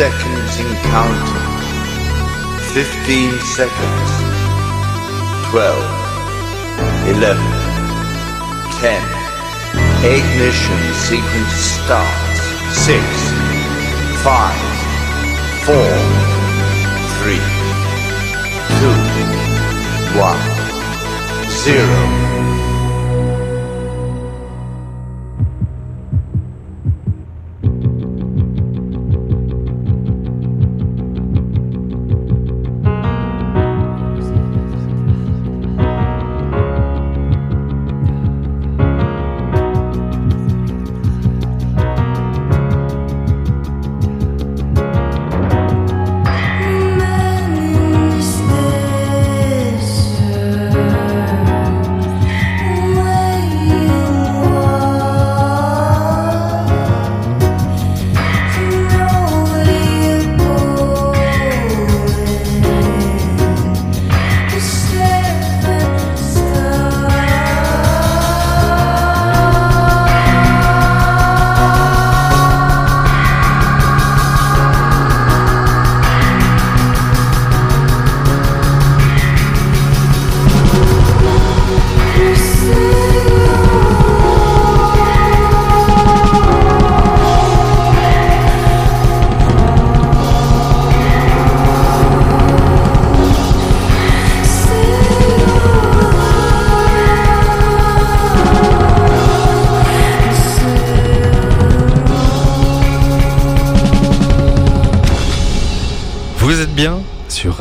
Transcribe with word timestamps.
Seconds 0.00 0.56
in 0.58 0.70
counting. 0.88 1.44
15 2.72 3.36
seconds. 3.40 4.10
12. 5.50 5.76
11. 7.12 7.36
10. 8.80 8.96
Ignition 10.02 10.80
sequence 10.94 11.52
starts. 11.52 12.40
6. 12.80 12.96
5. 14.24 14.56
4. 15.68 15.76
3. 17.20 17.36
2. 18.80 18.96
1. 20.16 20.40
0. 21.50 22.19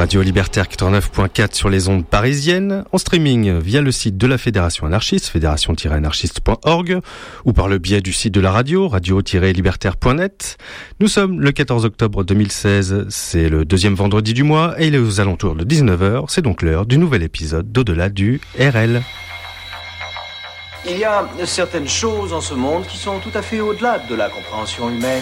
Radio 0.09 0.23
Libertaire 0.23 0.65
89.4 0.65 1.53
sur 1.53 1.69
les 1.69 1.87
ondes 1.87 2.03
parisiennes, 2.03 2.83
en 2.91 2.97
streaming 2.97 3.59
via 3.59 3.79
le 3.79 3.91
site 3.91 4.17
de 4.17 4.25
la 4.25 4.39
Fédération 4.39 4.87
anarchiste, 4.87 5.27
fédération-anarchiste.org, 5.27 7.01
ou 7.45 7.53
par 7.53 7.67
le 7.67 7.77
biais 7.77 8.01
du 8.01 8.11
site 8.11 8.33
de 8.33 8.41
la 8.41 8.51
radio, 8.51 8.87
radio-libertaire.net. 8.87 10.57
Nous 10.99 11.07
sommes 11.07 11.39
le 11.39 11.51
14 11.51 11.85
octobre 11.85 12.23
2016, 12.23 13.05
c'est 13.09 13.49
le 13.49 13.65
deuxième 13.65 13.93
vendredi 13.93 14.33
du 14.33 14.41
mois, 14.41 14.73
et 14.81 14.87
il 14.87 14.95
est 14.95 14.97
aux 14.97 15.21
alentours 15.21 15.53
de 15.53 15.63
19h, 15.63 16.25
c'est 16.27 16.41
donc 16.41 16.63
l'heure 16.63 16.87
du 16.87 16.97
nouvel 16.97 17.21
épisode 17.21 17.71
d'Au-delà 17.71 18.09
du 18.09 18.41
RL. 18.57 19.03
Il 20.87 20.97
y 20.97 21.03
a 21.03 21.29
certaines 21.45 21.87
choses 21.87 22.33
en 22.33 22.41
ce 22.41 22.55
monde 22.55 22.87
qui 22.87 22.97
sont 22.97 23.19
tout 23.19 23.37
à 23.37 23.43
fait 23.43 23.59
au-delà 23.59 23.99
de 23.99 24.15
la 24.15 24.27
compréhension 24.29 24.89
humaine 24.89 25.21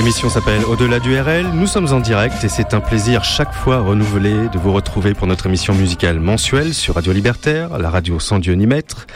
L'émission 0.00 0.30
s'appelle 0.30 0.64
Au-delà 0.64 0.98
du 0.98 1.14
RL. 1.20 1.48
Nous 1.52 1.66
sommes 1.66 1.92
en 1.92 2.00
direct 2.00 2.42
et 2.42 2.48
c'est 2.48 2.72
un 2.72 2.80
plaisir 2.80 3.22
chaque 3.22 3.52
fois 3.52 3.80
renouvelé 3.80 4.48
de 4.48 4.58
vous 4.58 4.72
retrouver 4.72 5.12
pour 5.12 5.26
notre 5.26 5.44
émission 5.44 5.74
musicale 5.74 6.20
mensuelle 6.20 6.72
sur 6.72 6.94
Radio 6.94 7.12
Libertaire, 7.12 7.76
la 7.76 7.90
radio 7.90 8.18
sans 8.18 8.38
Dieu 8.38 8.54
ni 8.54 8.66
maître, 8.66 9.06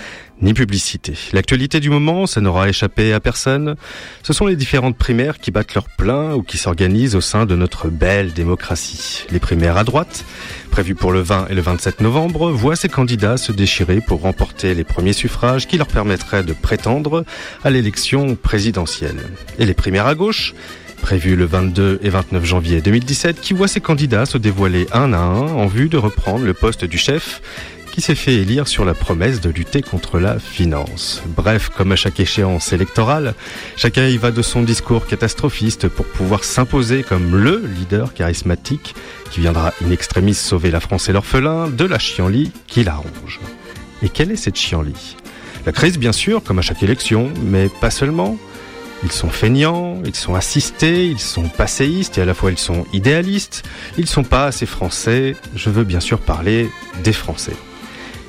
ni 0.43 0.55
publicité. 0.55 1.15
L'actualité 1.33 1.81
du 1.81 1.91
moment, 1.91 2.27
ça 2.27 2.41
n'aura 2.41 2.69
échappé 2.69 3.13
à 3.13 3.21
personne. 3.21 3.77
Ce 4.23 4.33
sont 4.33 4.47
les 4.47 4.57
différentes 4.57 4.97
primaires 4.97 5.39
qui 5.39 5.51
battent 5.51 5.75
leur 5.75 5.89
plein 5.89 6.35
ou 6.35 6.43
qui 6.43 6.59
s'organisent 6.59 7.15
au 7.15 7.21
sein 7.21 7.47
de 7.47 7.57
notre 7.57 7.89
belle 7.89 8.33
démocratie. 8.33 9.27
Les 9.31 9.39
primaires 9.39 9.77
à 9.77 9.85
droite, 9.85 10.25
prévues 10.71 10.95
pour 10.95 11.13
le 11.13 11.21
20 11.21 11.49
et 11.51 11.55
le 11.55 11.63
27 11.63 12.01
novembre, 12.01 12.51
voient 12.51 12.77
ces 12.77 12.89
candidats 12.89 13.37
se 13.37 13.53
déchirer 13.53 14.01
pour 14.01 14.23
remporter 14.23 14.75
les 14.75 14.85
premiers 14.85 15.13
suffrages 15.13 15.67
qui 15.67 15.79
leur 15.79 15.89
permettraient 15.89 16.45
de 16.45 16.53
prétendre 16.53 17.25
à 17.63 17.71
l'élection 17.71 18.35
présidentielle. 18.35 19.21
Et 19.59 19.67
les 19.67 19.75
primaires 19.75 20.07
à 20.07 20.15
gauche, 20.15 20.55
prévues 21.01 21.37
le 21.37 21.45
22 21.45 22.01
et 22.03 22.09
29 22.09 22.45
janvier 22.45 22.81
2017, 22.81 23.41
qui 23.41 23.53
voient 23.53 23.69
ces 23.69 23.81
candidats 23.81 24.27
se 24.27 24.39
dévoiler 24.39 24.87
un 24.93 25.13
à 25.13 25.19
un 25.19 25.49
en 25.49 25.67
vue 25.67 25.89
de 25.89 25.99
reprendre 25.99 26.45
le 26.45 26.55
poste 26.55 26.85
du 26.85 26.99
chef 26.99 27.43
qui 27.95 28.01
s'est 28.01 28.17
fait 28.17 28.35
élire 28.35 28.67
sur 28.67 28.85
la 28.85 28.93
promesse 28.93 29.41
de 29.41 29.51
lutter 29.51 29.81
contre 29.81 30.19
la 30.19 30.41
finance. 30.41 31.23
Bref, 31.37 31.69
comme 31.69 31.93
à 31.93 31.97
chaque 31.97 32.19
échéance 32.19 32.73
électorale, 32.73 33.35
chacun 33.77 34.09
y 34.09 34.17
va 34.17 34.33
de 34.33 34.43
son 34.43 34.63
discours 34.63 35.07
catastrophiste 35.07 35.87
pour 35.87 36.05
pouvoir 36.05 36.43
s'imposer 36.43 37.05
comme 37.05 37.37
le 37.37 37.63
leader 37.65 38.13
charismatique 38.13 38.97
qui 39.31 39.43
viendra 39.43 39.73
in 39.85 39.93
extremis 39.93 40.35
sauver 40.35 40.73
la 40.73 40.81
France 40.81 41.09
et 41.09 41.13
l'orphelin 41.13 41.69
de 41.69 41.85
la 41.85 42.01
chienlit 42.01 42.51
qui 42.67 42.83
l'arrange. 42.83 43.39
Et 44.03 44.09
quelle 44.09 44.33
est 44.33 44.37
cette 44.37 44.59
chienlit? 44.59 45.17
La 45.65 45.71
crise, 45.71 45.97
bien 45.97 46.13
sûr, 46.13 46.43
comme 46.43 46.59
à 46.59 46.63
chaque 46.63 46.83
élection, 46.83 47.33
mais 47.45 47.69
pas 47.69 47.91
seulement. 47.91 48.39
Ils 49.05 49.13
sont 49.13 49.31
feignants, 49.31 50.03
ils 50.05 50.17
sont 50.17 50.35
assistés, 50.35 51.07
ils 51.07 51.21
sont 51.21 51.49
passéistes 51.49 52.19
et 52.19 52.23
à 52.23 52.25
la 52.25 52.35
fois 52.35 52.51
ils 52.51 52.59
sont 52.59 52.87
idéalistes. 52.93 53.63
Ils 53.99 54.09
sont 54.09 54.25
pas 54.25 54.47
assez 54.47 54.67
français. 54.67 55.37
Je 55.55 55.71
veux 55.71 55.85
bien 55.85 56.01
sûr 56.01 56.19
parler 56.19 56.69
des 57.05 57.13
Français. 57.13 57.55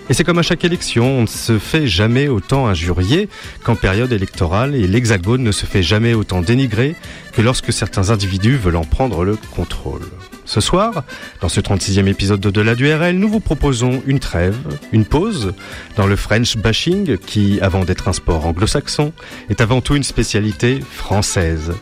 Et 0.08 0.14
c'est 0.14 0.24
comme 0.24 0.38
à 0.38 0.44
chaque 0.44 0.64
élection, 0.64 1.20
on 1.20 1.22
ne 1.24 1.28
se 1.28 1.58
fait 1.58 1.88
jamais 1.88 2.28
autant 2.28 2.68
injurier 2.68 3.28
qu'en 3.64 3.76
période 3.76 4.12
électorale 4.12 4.76
et 4.76 4.86
l'hexagone 4.86 5.42
ne 5.42 5.52
se 5.52 5.66
fait 5.66 5.82
jamais 5.82 6.14
autant 6.14 6.42
dénigrer 6.42 6.96
que 7.34 7.42
lorsque 7.42 7.74
certains 7.74 8.12
individus 8.12 8.56
veulent 8.56 8.76
en 8.76 8.84
prendre 8.84 9.24
le 9.24 9.36
contrôle. 9.56 10.04
Ce 10.46 10.62
soir, 10.62 11.04
dans 11.42 11.50
ce 11.50 11.60
36e 11.60 12.06
épisode 12.06 12.40
de 12.40 12.74
du 12.76 12.94
RL, 12.94 13.18
nous 13.18 13.28
vous 13.28 13.40
proposons 13.40 14.04
une 14.06 14.20
trêve, 14.20 14.56
une 14.92 15.06
pause 15.06 15.54
dans 15.96 16.06
le 16.06 16.16
French 16.16 16.56
bashing 16.58 17.18
qui, 17.18 17.60
avant 17.62 17.84
d'être 17.84 18.08
un 18.08 18.14
sport 18.14 18.46
anglo-saxon, 18.46 19.12
est 19.50 19.60
avant 19.60 19.82
tout 19.82 19.96
une 19.96 20.04
spécialité 20.04 20.80
française. 20.88 21.74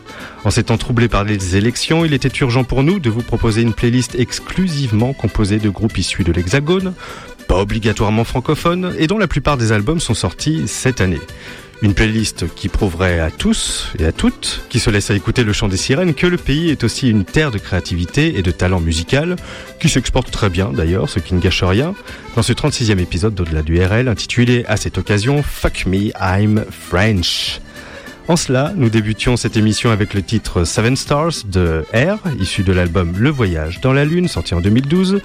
En 0.44 0.50
s'étant 0.50 0.78
troublé 0.78 1.08
par 1.08 1.24
les 1.24 1.56
élections, 1.56 2.06
il 2.06 2.14
était 2.14 2.28
urgent 2.40 2.64
pour 2.64 2.82
nous 2.82 3.00
de 3.00 3.10
vous 3.10 3.22
proposer 3.22 3.60
une 3.60 3.74
playlist 3.74 4.14
exclusivement 4.14 5.12
composée 5.12 5.58
de 5.58 5.68
groupes 5.68 5.98
issus 5.98 6.24
de 6.24 6.32
l'Hexagone, 6.32 6.94
pas 7.46 7.60
obligatoirement 7.60 8.24
francophone, 8.24 8.94
et 8.98 9.06
dont 9.06 9.18
la 9.18 9.28
plupart 9.28 9.56
des 9.56 9.72
albums 9.72 10.00
sont 10.00 10.14
sortis 10.14 10.64
cette 10.66 11.00
année. 11.00 11.20
Une 11.82 11.92
playlist 11.92 12.46
qui 12.54 12.68
prouverait 12.68 13.20
à 13.20 13.30
tous 13.30 13.88
et 13.98 14.06
à 14.06 14.12
toutes 14.12 14.62
qui 14.70 14.78
se 14.78 14.90
laissent 14.90 15.10
à 15.10 15.14
écouter 15.14 15.44
le 15.44 15.52
chant 15.52 15.68
des 15.68 15.76
sirènes 15.76 16.14
que 16.14 16.26
le 16.26 16.38
pays 16.38 16.70
est 16.70 16.84
aussi 16.84 17.10
une 17.10 17.24
terre 17.24 17.50
de 17.50 17.58
créativité 17.58 18.38
et 18.38 18.42
de 18.42 18.50
talent 18.50 18.80
musical, 18.80 19.36
qui 19.80 19.88
s'exporte 19.88 20.30
très 20.30 20.48
bien 20.48 20.72
d'ailleurs, 20.72 21.08
ce 21.08 21.18
qui 21.18 21.34
ne 21.34 21.40
gâche 21.40 21.62
rien, 21.62 21.94
dans 22.36 22.42
ce 22.42 22.52
36e 22.52 22.98
épisode 22.98 23.34
d'Au-delà 23.34 23.62
du 23.62 23.82
RL 23.82 24.08
intitulé 24.08 24.64
à 24.66 24.76
cette 24.76 24.98
occasion 24.98 25.42
Fuck 25.42 25.86
Me, 25.86 26.10
I'm 26.20 26.64
French. 26.70 27.60
En 28.26 28.36
cela, 28.36 28.72
nous 28.74 28.88
débutions 28.88 29.36
cette 29.36 29.58
émission 29.58 29.90
avec 29.90 30.14
le 30.14 30.22
titre 30.22 30.64
Seven 30.64 30.96
Stars 30.96 31.44
de 31.44 31.84
R, 31.92 32.16
issu 32.40 32.62
de 32.62 32.72
l'album 32.72 33.12
Le 33.18 33.28
Voyage 33.28 33.82
dans 33.82 33.92
la 33.92 34.06
Lune, 34.06 34.28
sorti 34.28 34.54
en 34.54 34.62
2012, 34.62 35.20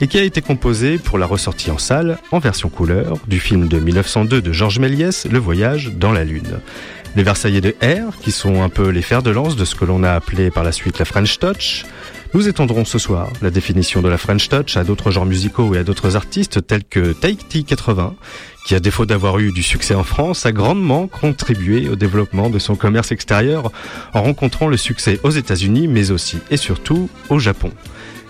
et 0.00 0.06
qui 0.06 0.18
a 0.18 0.22
été 0.22 0.40
composé 0.40 0.98
pour 0.98 1.18
la 1.18 1.26
ressortie 1.26 1.72
en 1.72 1.78
salle, 1.78 2.18
en 2.30 2.38
version 2.38 2.68
couleur, 2.68 3.18
du 3.26 3.40
film 3.40 3.66
de 3.66 3.80
1902 3.80 4.40
de 4.40 4.52
Georges 4.52 4.78
Méliès, 4.78 5.26
Le 5.28 5.40
Voyage 5.40 5.94
dans 5.96 6.12
la 6.12 6.22
Lune. 6.22 6.60
Les 7.16 7.24
Versaillais 7.24 7.60
de 7.60 7.74
R, 7.82 8.16
qui 8.20 8.30
sont 8.30 8.62
un 8.62 8.68
peu 8.68 8.88
les 8.90 9.02
fers 9.02 9.24
de 9.24 9.30
lance 9.30 9.56
de 9.56 9.64
ce 9.64 9.74
que 9.74 9.84
l'on 9.84 10.04
a 10.04 10.12
appelé 10.12 10.52
par 10.52 10.62
la 10.62 10.70
suite 10.70 11.00
la 11.00 11.04
French 11.04 11.40
Touch, 11.40 11.84
nous 12.34 12.48
étendrons 12.48 12.84
ce 12.84 12.98
soir 12.98 13.30
la 13.42 13.50
définition 13.50 14.02
de 14.02 14.08
la 14.08 14.18
French 14.18 14.48
Touch 14.48 14.76
à 14.76 14.82
d'autres 14.82 15.12
genres 15.12 15.24
musicaux 15.24 15.74
et 15.74 15.78
à 15.78 15.84
d'autres 15.84 16.16
artistes 16.16 16.66
tels 16.66 16.84
que 16.84 17.12
Take 17.12 17.62
80, 17.62 18.14
qui 18.66 18.74
à 18.74 18.80
défaut 18.80 19.06
d'avoir 19.06 19.38
eu 19.38 19.52
du 19.52 19.62
succès 19.62 19.94
en 19.94 20.02
France, 20.02 20.44
a 20.44 20.50
grandement 20.50 21.06
contribué 21.06 21.88
au 21.88 21.94
développement 21.94 22.50
de 22.50 22.58
son 22.58 22.74
commerce 22.74 23.12
extérieur 23.12 23.70
en 24.12 24.22
rencontrant 24.22 24.66
le 24.66 24.76
succès 24.76 25.20
aux 25.22 25.30
États-Unis 25.30 25.86
mais 25.86 26.10
aussi 26.10 26.38
et 26.50 26.56
surtout 26.56 27.08
au 27.28 27.38
Japon. 27.38 27.70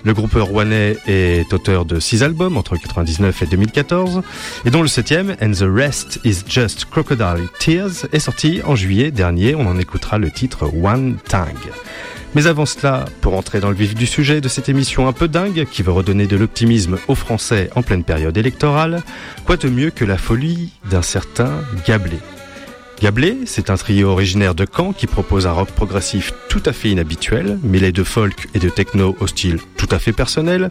Le 0.04 0.12
groupe 0.12 0.34
rouennais 0.34 0.98
est 1.06 1.50
auteur 1.54 1.86
de 1.86 1.98
six 1.98 2.22
albums 2.22 2.58
entre 2.58 2.74
1999 2.74 3.42
et 3.42 3.46
2014, 3.46 4.22
et 4.66 4.70
dont 4.70 4.82
le 4.82 4.88
septième, 4.88 5.34
And 5.40 5.52
the 5.52 5.64
Rest 5.66 6.20
is 6.24 6.42
Just 6.46 6.84
Crocodile 6.90 7.48
Tears, 7.58 8.06
est 8.12 8.18
sorti 8.18 8.60
en 8.66 8.76
juillet 8.76 9.10
dernier. 9.10 9.54
On 9.54 9.66
en 9.66 9.78
écoutera 9.78 10.18
le 10.18 10.30
titre 10.30 10.70
One 10.82 11.16
Tang. 11.26 11.48
Mais 12.34 12.46
avant 12.48 12.66
cela, 12.66 13.04
pour 13.20 13.34
entrer 13.34 13.60
dans 13.60 13.70
le 13.70 13.76
vif 13.76 13.94
du 13.94 14.06
sujet 14.06 14.40
de 14.40 14.48
cette 14.48 14.68
émission 14.68 15.06
un 15.06 15.12
peu 15.12 15.28
dingue, 15.28 15.66
qui 15.70 15.82
veut 15.82 15.92
redonner 15.92 16.26
de 16.26 16.36
l'optimisme 16.36 16.98
aux 17.06 17.14
Français 17.14 17.70
en 17.76 17.82
pleine 17.82 18.02
période 18.02 18.36
électorale, 18.36 19.02
quoi 19.44 19.56
de 19.56 19.68
mieux 19.68 19.90
que 19.90 20.04
la 20.04 20.18
folie 20.18 20.72
d'un 20.90 21.02
certain 21.02 21.62
Gablé? 21.86 22.18
Gablé, 23.04 23.40
c'est 23.44 23.68
un 23.68 23.76
trio 23.76 24.08
originaire 24.08 24.54
de 24.54 24.64
Caen 24.64 24.94
qui 24.94 25.06
propose 25.06 25.46
un 25.46 25.52
rock 25.52 25.68
progressif 25.68 26.32
tout 26.48 26.62
à 26.64 26.72
fait 26.72 26.88
inhabituel, 26.88 27.58
mêlé 27.62 27.92
de 27.92 28.02
folk 28.02 28.48
et 28.54 28.58
de 28.58 28.70
techno 28.70 29.14
au 29.20 29.26
style 29.26 29.58
tout 29.76 29.88
à 29.90 29.98
fait 29.98 30.14
personnel, 30.14 30.70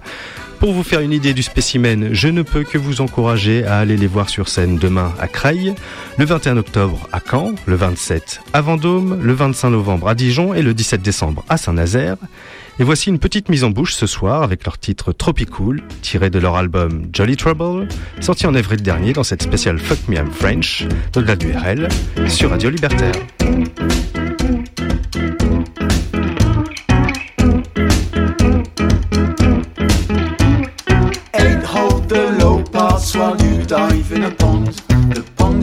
pour 0.59 0.73
vous 0.73 0.81
faire 0.81 1.01
une 1.01 1.11
idée 1.11 1.35
du 1.35 1.43
spécimen, 1.43 2.09
je 2.11 2.29
ne 2.29 2.41
peux 2.41 2.63
que 2.63 2.79
vous 2.79 3.01
encourager 3.01 3.65
à 3.65 3.77
aller 3.77 3.97
les 3.97 4.07
voir 4.07 4.29
sur 4.29 4.49
scène 4.49 4.79
demain 4.79 5.13
à 5.19 5.27
Creil, 5.27 5.75
le 6.17 6.25
21 6.25 6.57
octobre 6.57 7.07
à 7.11 7.19
Caen, 7.19 7.53
le 7.67 7.75
27 7.75 8.41
à 8.53 8.61
Vendôme, 8.61 9.19
le 9.21 9.33
25 9.33 9.69
novembre 9.69 10.07
à 10.07 10.15
Dijon 10.15 10.55
et 10.55 10.63
le 10.63 10.73
17 10.73 11.03
décembre 11.03 11.45
à 11.49 11.57
Saint-Nazaire. 11.57 12.15
Et 12.79 12.83
voici 12.83 13.09
une 13.09 13.19
petite 13.19 13.49
mise 13.49 13.63
en 13.63 13.69
bouche 13.69 13.93
ce 13.93 14.07
soir 14.07 14.41
avec 14.41 14.65
leur 14.65 14.79
titre 14.79 15.11
Tropicool, 15.11 15.83
tiré 16.01 16.29
de 16.31 16.39
leur 16.39 16.55
album 16.55 17.07
Jolly 17.13 17.37
Trouble, 17.37 17.87
sorti 18.19 18.47
en 18.47 18.55
avril 18.55 18.81
dernier 18.81 19.13
dans 19.13 19.23
cette 19.23 19.43
spéciale 19.43 19.77
Fuck 19.77 20.07
Me 20.07 20.15
I'm 20.15 20.31
French 20.31 20.85
de 21.13 21.21
la 21.21 21.35
DURL 21.35 21.87
sur 22.27 22.49
Radio 22.49 22.69
Libertaire. 22.71 23.13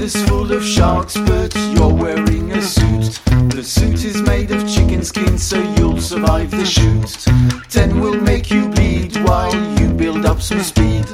Pond 0.00 0.14
is 0.14 0.28
full 0.30 0.50
of 0.50 0.64
sharks, 0.64 1.14
but 1.14 1.54
you're 1.74 1.92
wearing 1.92 2.50
a 2.52 2.62
suit. 2.62 3.20
The 3.50 3.62
suit 3.62 4.02
is 4.02 4.22
made 4.22 4.50
of 4.50 4.66
chicken 4.66 5.04
skin, 5.04 5.36
so 5.36 5.58
you'll 5.76 6.00
survive 6.00 6.50
the 6.50 6.64
shoot. 6.64 7.26
Ten 7.68 8.00
will 8.00 8.18
make 8.18 8.50
you 8.50 8.70
bleed 8.70 9.14
while 9.26 9.54
you 9.78 9.92
build 9.92 10.24
up 10.24 10.40
some 10.40 10.62
speed. 10.62 11.04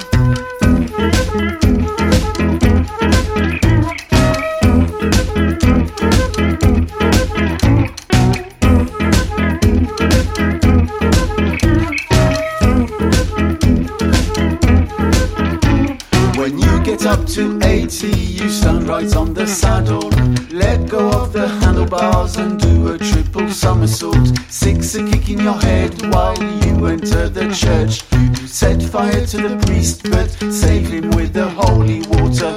Weight 16.97 17.07
up 17.09 17.27
to 17.27 17.59
80, 17.63 18.07
you 18.07 18.49
stand 18.49 18.89
right 18.89 19.15
on 19.17 19.35
the 19.35 19.47
saddle. 19.47 20.09
Let 20.51 20.89
go 20.89 21.11
of 21.11 21.31
the 21.35 21.47
handlebars 21.47 22.39
and 22.39 22.59
do 22.59 22.95
a 22.95 22.99
triple 22.99 23.51
somersault. 23.51 24.33
Six 24.49 24.95
a 24.95 25.05
kick 25.07 25.29
in 25.29 25.41
your 25.41 25.61
head 25.61 25.93
while 26.11 26.39
you 26.65 26.87
enter 26.87 27.29
the 27.29 27.53
church. 27.53 28.03
You 28.41 28.47
set 28.47 28.83
fire 28.83 29.27
to 29.27 29.37
the 29.37 29.63
priest, 29.67 30.11
but 30.11 30.31
save 30.51 30.89
him 30.89 31.11
with 31.11 31.35
the 31.35 31.51
holy 31.51 32.01
water. 32.09 32.57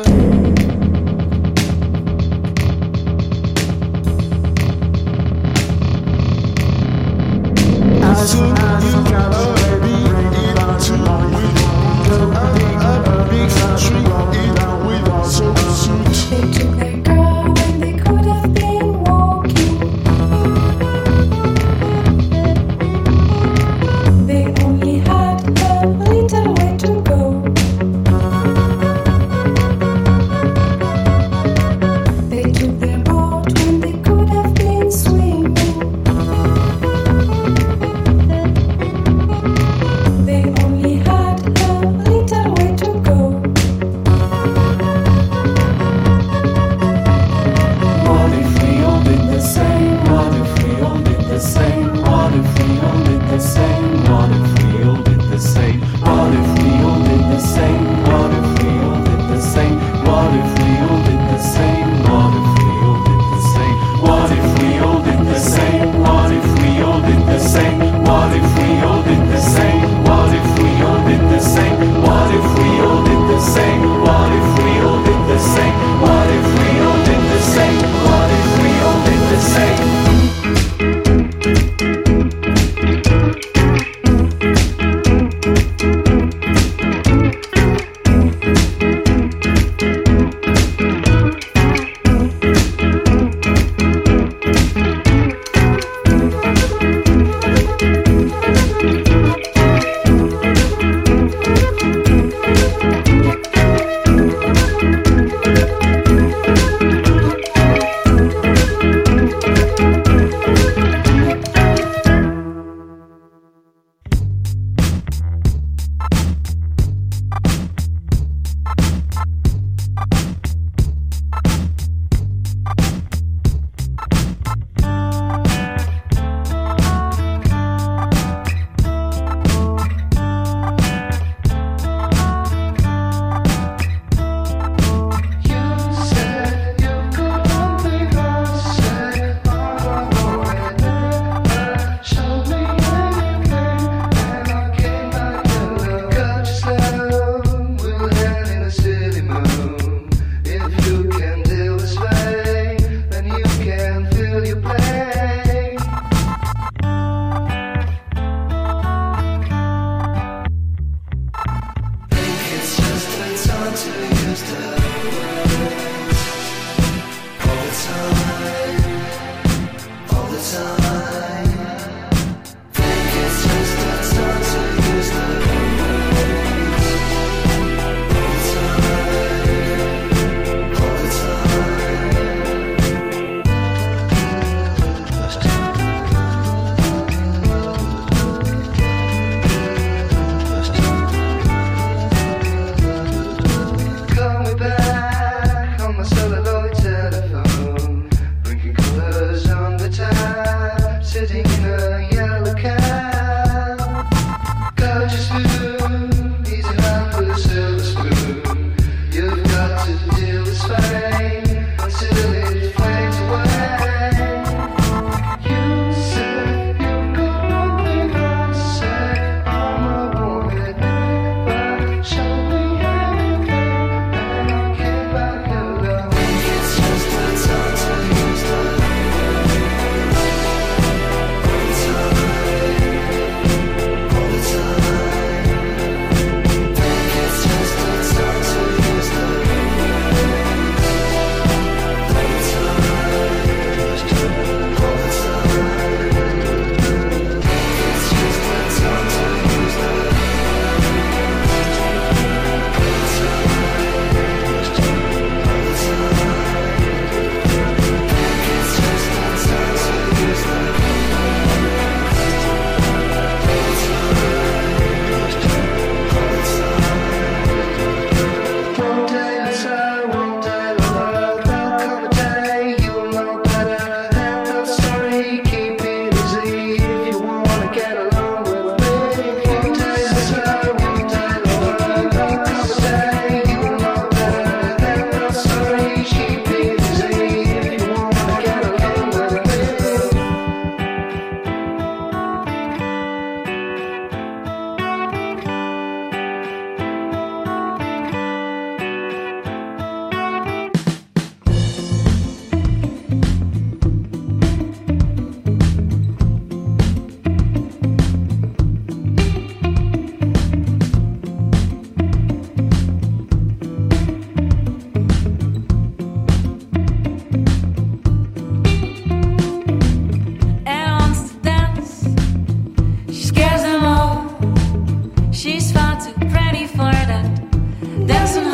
As 8.05 8.31
soon 8.31 8.57
as 8.57 8.93
you 8.93 9.58
under 12.11 13.11
a 13.11 13.29
big 13.29 13.49
tree 13.77 14.01
in 14.39 14.57
a 14.57 14.87
without 14.87 15.25
so 15.25 15.53
suit. 15.55 17.28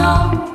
아! 0.08 0.55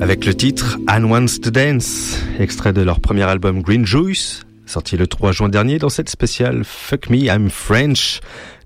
Avec 0.00 0.26
le 0.26 0.34
titre 0.34 0.78
Anne 0.88 1.04
Wants 1.04 1.38
to 1.40 1.50
Dance, 1.50 2.18
extrait 2.40 2.72
de 2.72 2.82
leur 2.82 2.98
premier 2.98 3.22
album 3.22 3.62
Green 3.62 3.86
Juice, 3.86 4.42
sorti 4.66 4.96
le 4.96 5.06
3 5.06 5.30
juin 5.30 5.48
dernier 5.48 5.78
dans 5.78 5.88
cette 5.88 6.08
spéciale 6.08 6.64
Fuck 6.64 7.08
Me 7.08 7.26
I'm 7.26 7.50
French 7.50 8.20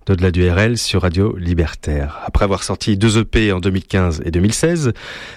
de 0.06 0.30
du 0.30 0.48
RL 0.48 0.78
sur 0.78 1.02
Radio 1.02 1.36
Libertaire. 1.36 2.20
Après 2.38 2.44
avoir 2.44 2.62
sorti 2.62 2.96
deux 2.96 3.18
EP 3.18 3.50
en 3.50 3.58
2015 3.58 4.22
et 4.24 4.30
2016, 4.30 4.92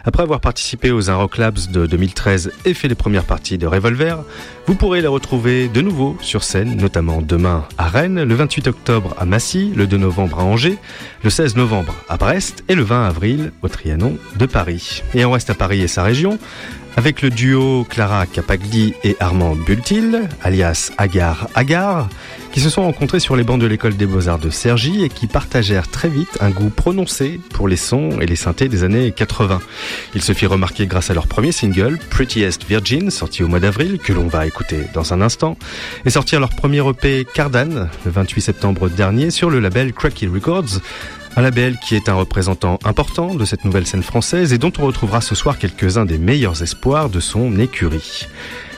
après 0.05 0.21
avoir 0.21 0.39
participé 0.39 0.91
aux 0.91 1.01
Rock 1.01 1.39
Labs 1.39 1.71
de 1.71 1.87
2013 1.87 2.51
et 2.63 2.75
fait 2.75 2.87
les 2.87 2.93
premières 2.93 3.23
parties 3.23 3.57
de 3.57 3.65
Revolver, 3.65 4.23
vous 4.67 4.75
pourrez 4.75 5.01
les 5.01 5.07
retrouver 5.07 5.67
de 5.67 5.81
nouveau 5.81 6.15
sur 6.21 6.43
scène, 6.43 6.77
notamment 6.77 7.23
demain 7.23 7.65
à 7.79 7.87
Rennes, 7.87 8.21
le 8.21 8.35
28 8.35 8.67
octobre 8.67 9.15
à 9.17 9.25
Massy, 9.25 9.71
le 9.75 9.87
2 9.87 9.97
novembre 9.97 10.41
à 10.41 10.43
Angers, 10.43 10.77
le 11.23 11.31
16 11.31 11.55
novembre 11.55 11.95
à 12.07 12.17
Brest 12.17 12.63
et 12.67 12.75
le 12.75 12.83
20 12.83 13.07
avril 13.07 13.51
au 13.63 13.67
Trianon 13.67 14.17
de 14.35 14.45
Paris. 14.45 15.01
Et 15.15 15.25
on 15.25 15.31
reste 15.31 15.49
à 15.49 15.55
Paris 15.55 15.81
et 15.81 15.87
sa 15.87 16.03
région 16.03 16.37
avec 16.97 17.21
le 17.21 17.29
duo 17.29 17.85
Clara 17.89 18.25
Capagli 18.25 18.93
et 19.03 19.15
Armand 19.19 19.55
Bultil, 19.55 20.29
alias 20.41 20.91
Agar 20.97 21.47
Agar, 21.55 22.09
qui 22.51 22.59
se 22.59 22.69
sont 22.69 22.83
rencontrés 22.83 23.19
sur 23.19 23.35
les 23.35 23.43
bancs 23.43 23.59
de 23.59 23.65
l'école 23.65 23.95
des 23.95 24.05
beaux-arts 24.05 24.39
de 24.39 24.49
Cergy 24.49 25.03
et 25.03 25.09
qui 25.09 25.27
partagèrent 25.27 25.87
très 25.87 26.09
vite 26.09 26.37
un 26.41 26.49
goût 26.49 26.69
prononcé 26.69 27.39
pour 27.53 27.67
les 27.67 27.77
sons 27.77 28.19
et 28.19 28.25
les 28.25 28.35
synthés 28.35 28.67
des 28.67 28.83
années 28.83 29.11
80. 29.11 29.59
Ils 30.15 30.21
se 30.21 30.33
firent 30.33 30.51
remarquer 30.51 30.85
grâce 30.85 31.09
à 31.09 31.13
leur 31.13 31.27
premier 31.27 31.51
single, 31.51 31.97
Prettiest 32.09 32.65
Virgin, 32.67 33.09
sorti 33.09 33.43
au 33.43 33.47
mois 33.47 33.59
d'avril, 33.59 33.97
que 33.97 34.11
l'on 34.13 34.27
va 34.27 34.45
écouter 34.45 34.81
dans 34.93 35.13
un 35.13 35.21
instant, 35.21 35.57
et 36.05 36.09
sortir 36.09 36.39
leur 36.39 36.49
premier 36.49 36.87
EP 36.87 37.25
Cardan, 37.33 37.89
le 38.05 38.11
28 38.11 38.41
septembre 38.41 38.89
dernier, 38.89 39.31
sur 39.31 39.49
le 39.49 39.59
label 39.59 39.93
Cracky 39.93 40.27
Records, 40.27 40.81
un 41.35 41.41
label 41.41 41.77
qui 41.77 41.95
est 41.95 42.09
un 42.09 42.13
représentant 42.13 42.79
important 42.83 43.35
de 43.35 43.45
cette 43.45 43.65
nouvelle 43.65 43.87
scène 43.87 44.03
française 44.03 44.53
et 44.53 44.57
dont 44.57 44.71
on 44.79 44.85
retrouvera 44.85 45.21
ce 45.21 45.35
soir 45.35 45.57
quelques-uns 45.57 46.05
des 46.05 46.17
meilleurs 46.17 46.61
espoirs 46.61 47.09
de 47.09 47.19
son 47.19 47.57
écurie. 47.57 48.27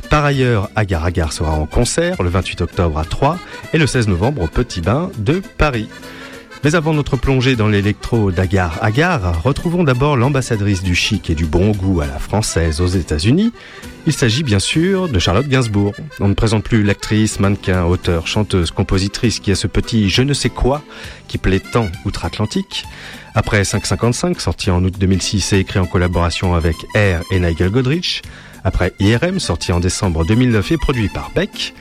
Par 0.09 0.25
ailleurs, 0.25 0.69
Agar 0.75 1.03
Agar 1.05 1.33
sera 1.33 1.53
en 1.53 1.65
concert 1.65 2.21
le 2.21 2.29
28 2.29 2.61
octobre 2.61 2.99
à 2.99 3.05
Troyes 3.05 3.39
et 3.73 3.77
le 3.77 3.87
16 3.87 4.07
novembre 4.07 4.43
au 4.43 4.47
Petit 4.47 4.81
Bain 4.81 5.09
de 5.17 5.41
Paris. 5.57 5.89
Mais 6.63 6.75
avant 6.75 6.93
notre 6.93 7.17
plongée 7.17 7.57
dans 7.57 7.67
l'électro 7.67 8.31
d'Agar 8.31 8.81
Agar, 8.81 9.43
retrouvons 9.43 9.83
d'abord 9.83 10.15
l'ambassadrice 10.15 10.81
du 10.81 10.95
chic 10.95 11.29
et 11.29 11.35
du 11.35 11.45
bon 11.45 11.71
goût 11.71 11.99
à 11.99 12.07
la 12.07 12.19
française 12.19 12.79
aux 12.79 12.87
États-Unis. 12.87 13.51
Il 14.07 14.13
s'agit 14.13 14.43
bien 14.43 14.59
sûr 14.59 15.09
de 15.09 15.19
Charlotte 15.19 15.47
Gainsbourg. 15.47 15.93
On 16.21 16.29
ne 16.29 16.33
présente 16.33 16.63
plus 16.63 16.83
l'actrice, 16.83 17.41
mannequin, 17.41 17.83
auteur, 17.83 18.27
chanteuse, 18.27 18.71
compositrice 18.71 19.41
qui 19.41 19.51
a 19.51 19.55
ce 19.55 19.67
petit 19.67 20.09
je 20.09 20.21
ne 20.21 20.33
sais 20.33 20.49
quoi 20.49 20.81
qui 21.27 21.37
plaît 21.37 21.59
tant 21.59 21.89
outre-Atlantique. 22.05 22.85
Après 23.35 23.65
555, 23.65 24.39
sorti 24.39 24.71
en 24.71 24.81
août 24.85 24.93
2006 24.97 25.51
et 25.51 25.59
écrit 25.59 25.79
en 25.79 25.85
collaboration 25.85 26.55
avec 26.55 26.77
Air 26.95 27.23
et 27.29 27.39
Nigel 27.39 27.71
Godrich. 27.71 28.21
Après 28.63 28.93
IRM, 29.01 29.41
sorti 29.41 29.73
en 29.73 29.81
décembre 29.81 30.23
2009 30.25 30.71
et 30.71 30.77
produit 30.77 31.09
par 31.09 31.29
Beck. 31.35 31.73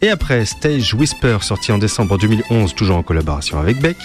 Et 0.00 0.08
après 0.08 0.46
Stage 0.46 0.94
Whisper, 0.94 1.38
sorti 1.42 1.72
en 1.72 1.78
décembre 1.78 2.16
2011, 2.16 2.74
toujours 2.74 2.96
en 2.96 3.02
collaboration 3.02 3.58
avec 3.58 3.78
Beck. 3.80 3.98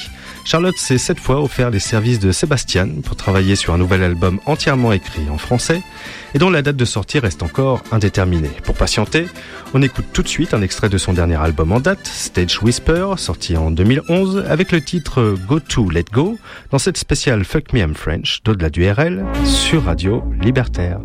Charlotte 0.45 0.77
s'est 0.77 0.99
cette 0.99 1.19
fois 1.19 1.41
offert 1.41 1.71
les 1.71 1.79
services 1.79 2.19
de 2.19 2.31
Sébastien 2.31 2.87
pour 3.03 3.15
travailler 3.15 3.55
sur 3.55 3.73
un 3.73 3.79
nouvel 3.79 4.03
album 4.03 4.39
entièrement 4.45 4.93
écrit 4.93 5.27
en 5.31 5.39
français 5.39 5.81
et 6.35 6.37
dont 6.37 6.51
la 6.51 6.61
date 6.61 6.75
de 6.75 6.85
sortie 6.85 7.17
reste 7.17 7.41
encore 7.41 7.81
indéterminée. 7.91 8.51
Pour 8.63 8.75
patienter, 8.75 9.25
on 9.73 9.81
écoute 9.81 10.05
tout 10.13 10.21
de 10.21 10.27
suite 10.27 10.53
un 10.53 10.61
extrait 10.61 10.87
de 10.87 10.99
son 10.99 11.13
dernier 11.13 11.35
album 11.35 11.71
en 11.71 11.79
date, 11.79 12.05
Stage 12.05 12.61
Whisper, 12.61 13.15
sorti 13.17 13.57
en 13.57 13.71
2011, 13.71 14.45
avec 14.47 14.71
le 14.71 14.81
titre 14.81 15.35
Go 15.47 15.59
To 15.59 15.89
Let 15.89 16.05
Go, 16.13 16.37
dans 16.69 16.79
cette 16.79 16.97
spéciale 16.97 17.43
Fuck 17.43 17.73
Me 17.73 17.79
I'm 17.79 17.95
French 17.95 18.43
d'au-delà 18.43 18.69
du 18.69 18.87
RL 18.87 19.25
sur 19.45 19.85
Radio 19.85 20.23
Libertaire. 20.39 20.99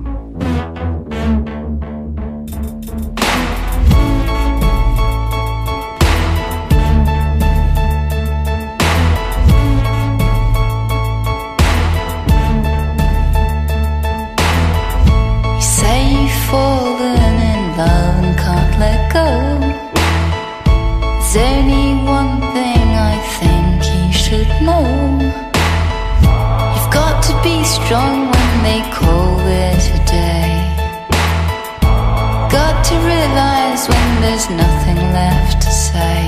say. 35.92 36.18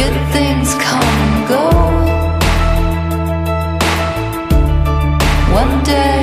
Good 0.00 0.16
things 0.34 0.68
come 0.86 1.04
and 1.26 1.48
go. 1.48 1.64
One 5.60 5.84
day. 5.84 6.21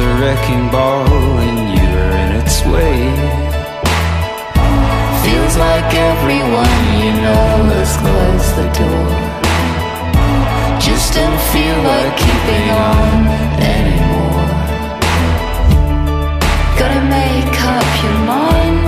a 0.00 0.14
wrecking 0.20 0.70
ball 0.70 1.06
and 1.46 1.60
you 1.76 1.88
are 2.02 2.14
in 2.24 2.30
its 2.40 2.56
way. 2.64 2.96
Feels 5.24 5.54
like 5.56 5.90
everyone 6.10 6.78
you 7.02 7.12
know 7.24 7.52
has 7.74 7.92
closed 8.02 8.52
the 8.60 8.68
door. 8.80 9.10
Just 10.80 11.14
don't 11.14 11.40
feel 11.52 11.78
like 11.92 12.16
keeping 12.16 12.66
on 12.92 13.18
anymore. 13.76 14.48
Gotta 16.78 17.02
make 17.18 17.56
up 17.76 17.88
your 18.02 18.18
mind. 18.24 18.79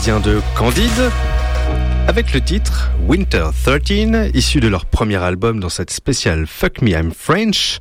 Parisiens 0.00 0.20
de 0.20 0.40
Candide, 0.56 1.10
avec 2.08 2.32
le 2.32 2.40
titre 2.40 2.90
Winter 3.06 3.44
13, 3.64 4.30
issu 4.32 4.58
de 4.58 4.68
leur 4.68 4.86
premier 4.86 5.16
album 5.16 5.60
dans 5.60 5.68
cette 5.68 5.90
spéciale 5.90 6.46
Fuck 6.46 6.80
Me 6.80 6.92
I'm 6.92 7.12
French, 7.12 7.80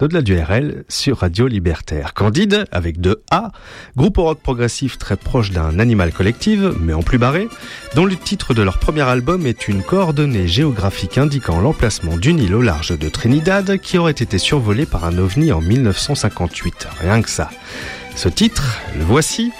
d'au-delà 0.00 0.22
du 0.22 0.36
RL 0.36 0.82
sur 0.88 1.18
Radio 1.18 1.46
Libertaire. 1.46 2.12
Candide, 2.12 2.64
avec 2.72 3.00
deux 3.00 3.22
A, 3.30 3.52
groupe 3.96 4.16
rock 4.16 4.40
progressif 4.40 4.98
très 4.98 5.16
proche 5.16 5.52
d'un 5.52 5.78
animal 5.78 6.10
collectif, 6.10 6.58
mais 6.80 6.92
en 6.92 7.04
plus 7.04 7.18
barré, 7.18 7.46
dont 7.94 8.04
le 8.04 8.16
titre 8.16 8.52
de 8.52 8.62
leur 8.62 8.78
premier 8.78 9.02
album 9.02 9.46
est 9.46 9.68
une 9.68 9.84
coordonnée 9.84 10.48
géographique 10.48 11.18
indiquant 11.18 11.60
l'emplacement 11.60 12.16
d'une 12.16 12.40
île 12.40 12.56
au 12.56 12.62
large 12.62 12.98
de 12.98 13.08
Trinidad 13.08 13.78
qui 13.78 13.96
aurait 13.96 14.10
été 14.10 14.38
survolée 14.38 14.86
par 14.86 15.04
un 15.04 15.16
ovni 15.18 15.52
en 15.52 15.60
1958. 15.60 16.88
Rien 17.00 17.22
que 17.22 17.30
ça. 17.30 17.48
Ce 18.16 18.28
titre, 18.28 18.80
le 18.98 19.04
voici. 19.04 19.52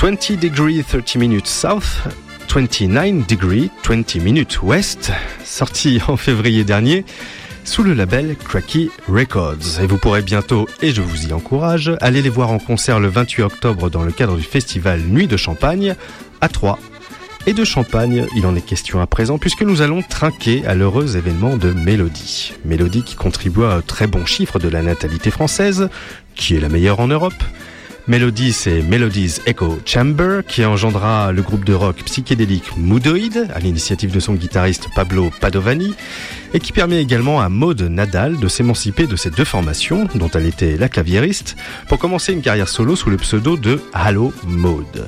20 0.00 0.38
degree 0.38 0.84
30 0.84 1.16
minutes 1.16 1.48
south, 1.48 2.04
29 2.48 3.26
degree 3.26 3.68
20 3.82 4.14
minutes 4.22 4.62
west, 4.62 5.10
sorti 5.44 6.00
en 6.06 6.16
février 6.16 6.62
dernier 6.62 7.04
sous 7.64 7.82
le 7.82 7.94
label 7.94 8.36
Cracky 8.36 8.90
Records. 9.08 9.80
Et 9.82 9.86
vous 9.86 9.98
pourrez 9.98 10.22
bientôt, 10.22 10.68
et 10.82 10.92
je 10.92 11.02
vous 11.02 11.26
y 11.26 11.32
encourage, 11.32 11.90
aller 12.00 12.22
les 12.22 12.28
voir 12.28 12.52
en 12.52 12.60
concert 12.60 13.00
le 13.00 13.08
28 13.08 13.42
octobre 13.42 13.90
dans 13.90 14.04
le 14.04 14.12
cadre 14.12 14.36
du 14.36 14.44
festival 14.44 15.00
Nuit 15.00 15.26
de 15.26 15.36
Champagne 15.36 15.96
à 16.40 16.48
Troyes. 16.48 16.78
Et 17.48 17.52
de 17.52 17.64
champagne, 17.64 18.24
il 18.36 18.46
en 18.46 18.54
est 18.54 18.64
question 18.64 19.00
à 19.00 19.08
présent 19.08 19.38
puisque 19.38 19.62
nous 19.62 19.82
allons 19.82 20.02
trinquer 20.02 20.64
à 20.64 20.76
l'heureux 20.76 21.16
événement 21.16 21.56
de 21.56 21.72
Mélodie. 21.72 22.52
Mélodie 22.64 23.02
qui 23.02 23.16
contribue 23.16 23.64
à 23.64 23.72
un 23.72 23.80
très 23.80 24.06
bon 24.06 24.24
chiffre 24.26 24.60
de 24.60 24.68
la 24.68 24.82
natalité 24.82 25.32
française, 25.32 25.88
qui 26.36 26.54
est 26.54 26.60
la 26.60 26.68
meilleure 26.68 27.00
en 27.00 27.08
Europe. 27.08 27.42
Melody, 28.08 28.54
c'est 28.54 28.80
Melody's 28.80 29.42
Echo 29.44 29.78
Chamber 29.84 30.40
qui 30.48 30.64
engendra 30.64 31.30
le 31.30 31.42
groupe 31.42 31.66
de 31.66 31.74
rock 31.74 31.96
psychédélique 32.06 32.74
Moodoid 32.78 33.50
à 33.54 33.58
l'initiative 33.58 34.10
de 34.10 34.18
son 34.18 34.32
guitariste 34.32 34.88
Pablo 34.94 35.30
Padovani 35.42 35.94
et 36.54 36.58
qui 36.58 36.72
permet 36.72 37.02
également 37.02 37.42
à 37.42 37.50
Maud 37.50 37.82
Nadal 37.82 38.38
de 38.38 38.48
s'émanciper 38.48 39.06
de 39.06 39.14
ces 39.14 39.28
deux 39.28 39.44
formations 39.44 40.08
dont 40.14 40.30
elle 40.30 40.46
était 40.46 40.78
la 40.78 40.88
claviériste 40.88 41.56
pour 41.86 41.98
commencer 41.98 42.32
une 42.32 42.40
carrière 42.40 42.70
solo 42.70 42.96
sous 42.96 43.10
le 43.10 43.18
pseudo 43.18 43.58
de 43.58 43.82
Halo 43.92 44.32
Maud. 44.46 45.06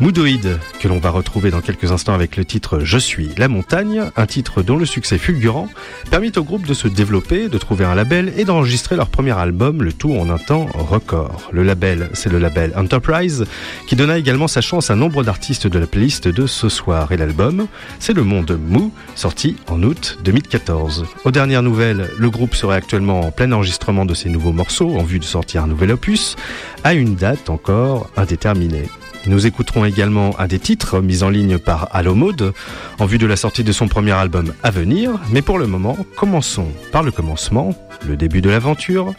Moodoid, 0.00 0.60
que 0.78 0.86
l'on 0.86 1.00
va 1.00 1.10
retrouver 1.10 1.50
dans 1.50 1.60
quelques 1.60 1.90
instants 1.90 2.14
avec 2.14 2.36
le 2.36 2.44
titre 2.44 2.78
Je 2.84 2.98
suis 2.98 3.30
la 3.36 3.48
montagne, 3.48 4.04
un 4.16 4.26
titre 4.26 4.62
dont 4.62 4.76
le 4.76 4.86
succès 4.86 5.18
fulgurant 5.18 5.68
permit 6.08 6.30
au 6.36 6.44
groupe 6.44 6.68
de 6.68 6.74
se 6.74 6.86
développer, 6.86 7.48
de 7.48 7.58
trouver 7.58 7.84
un 7.84 7.96
label 7.96 8.32
et 8.36 8.44
d'enregistrer 8.44 8.94
leur 8.94 9.08
premier 9.08 9.36
album, 9.36 9.82
le 9.82 9.92
tout 9.92 10.12
en 10.12 10.30
un 10.30 10.38
temps 10.38 10.68
record. 10.72 11.50
Le 11.50 11.64
label, 11.64 12.10
c'est 12.12 12.30
le 12.30 12.38
label 12.38 12.72
Enterprise, 12.76 13.44
qui 13.88 13.96
donna 13.96 14.18
également 14.18 14.46
sa 14.46 14.60
chance 14.60 14.88
à 14.88 14.94
nombre 14.94 15.24
d'artistes 15.24 15.66
de 15.66 15.80
la 15.80 15.88
playlist 15.88 16.28
de 16.28 16.46
ce 16.46 16.68
soir. 16.68 17.10
Et 17.10 17.16
l'album, 17.16 17.66
c'est 17.98 18.12
Le 18.12 18.22
Monde 18.22 18.56
Mou, 18.68 18.92
sorti 19.16 19.56
en 19.66 19.82
août 19.82 20.18
2014. 20.22 21.06
Aux 21.24 21.32
dernières 21.32 21.64
nouvelles, 21.64 22.08
le 22.16 22.30
groupe 22.30 22.54
serait 22.54 22.76
actuellement 22.76 23.22
en 23.22 23.32
plein 23.32 23.50
enregistrement 23.50 24.06
de 24.06 24.14
ses 24.14 24.28
nouveaux 24.28 24.52
morceaux 24.52 24.96
en 24.96 25.02
vue 25.02 25.18
de 25.18 25.24
sortir 25.24 25.64
un 25.64 25.66
nouvel 25.66 25.90
opus, 25.90 26.36
à 26.84 26.94
une 26.94 27.16
date 27.16 27.50
encore 27.50 28.08
indéterminée. 28.16 28.86
Nous 29.26 29.46
écouterons 29.46 29.84
également 29.84 30.38
un 30.38 30.46
des 30.46 30.58
titres 30.58 31.00
mis 31.00 31.22
en 31.22 31.30
ligne 31.30 31.58
par 31.58 31.88
Allo 31.92 32.14
Mode 32.14 32.52
en 32.98 33.06
vue 33.06 33.18
de 33.18 33.26
la 33.26 33.36
sortie 33.36 33.64
de 33.64 33.72
son 33.72 33.88
premier 33.88 34.12
album 34.12 34.54
à 34.62 34.70
venir, 34.70 35.12
mais 35.30 35.42
pour 35.42 35.58
le 35.58 35.66
moment, 35.66 35.96
commençons 36.16 36.68
par 36.92 37.02
le 37.02 37.10
commencement, 37.10 37.74
le 38.06 38.16
début 38.16 38.40
de 38.40 38.48
l'aventure, 38.48 39.12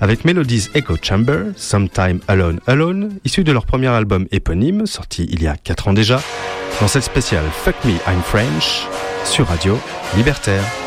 avec 0.00 0.24
Melody's 0.24 0.70
Echo 0.74 0.96
Chamber, 1.00 1.46
Sometime 1.56 2.20
Alone 2.28 2.60
Alone, 2.66 3.10
issu 3.24 3.44
de 3.44 3.52
leur 3.52 3.64
premier 3.64 3.88
album 3.88 4.26
éponyme, 4.32 4.86
sorti 4.86 5.26
il 5.30 5.42
y 5.42 5.46
a 5.46 5.56
4 5.56 5.88
ans 5.88 5.92
déjà, 5.92 6.20
dans 6.80 6.88
cette 6.88 7.04
spéciale 7.04 7.44
Fuck 7.64 7.76
Me 7.84 7.92
I'm 8.06 8.22
French, 8.22 8.86
sur 9.24 9.46
Radio 9.46 9.78
Libertaire. 10.16 10.83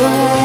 Oh. 0.00 0.37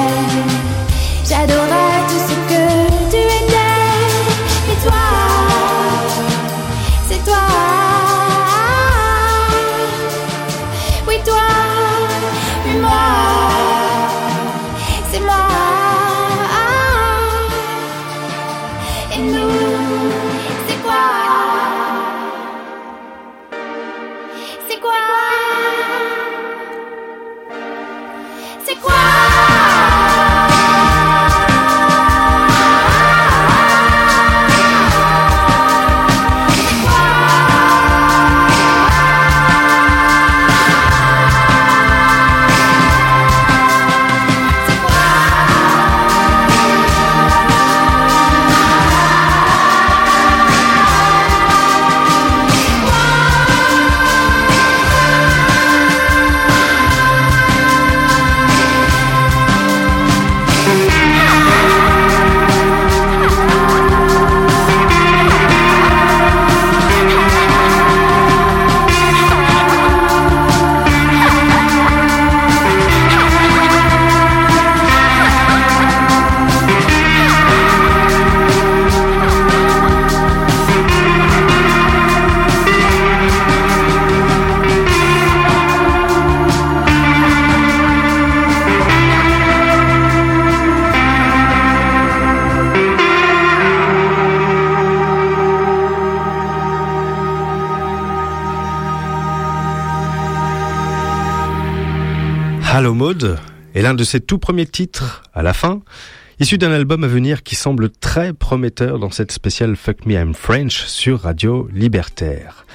L'un 103.83 103.93
de 103.93 104.05
ses 104.05 104.21
tout 104.21 104.37
premiers 104.37 104.65
titres 104.65 105.23
à 105.33 105.43
la 105.43 105.51
fin, 105.51 105.81
issu 106.39 106.57
d'un 106.57 106.71
album 106.71 107.03
à 107.03 107.07
venir 107.07 107.43
qui 107.43 107.55
semble 107.55 107.89
très 107.89 108.31
prometteur 108.31 108.97
dans 108.97 109.11
cette 109.11 109.33
spéciale 109.33 109.75
Fuck 109.75 110.05
Me 110.05 110.13
I'm 110.13 110.33
French 110.33 110.85
sur 110.85 111.19
Radio 111.19 111.67
Libertaire. 111.73 112.65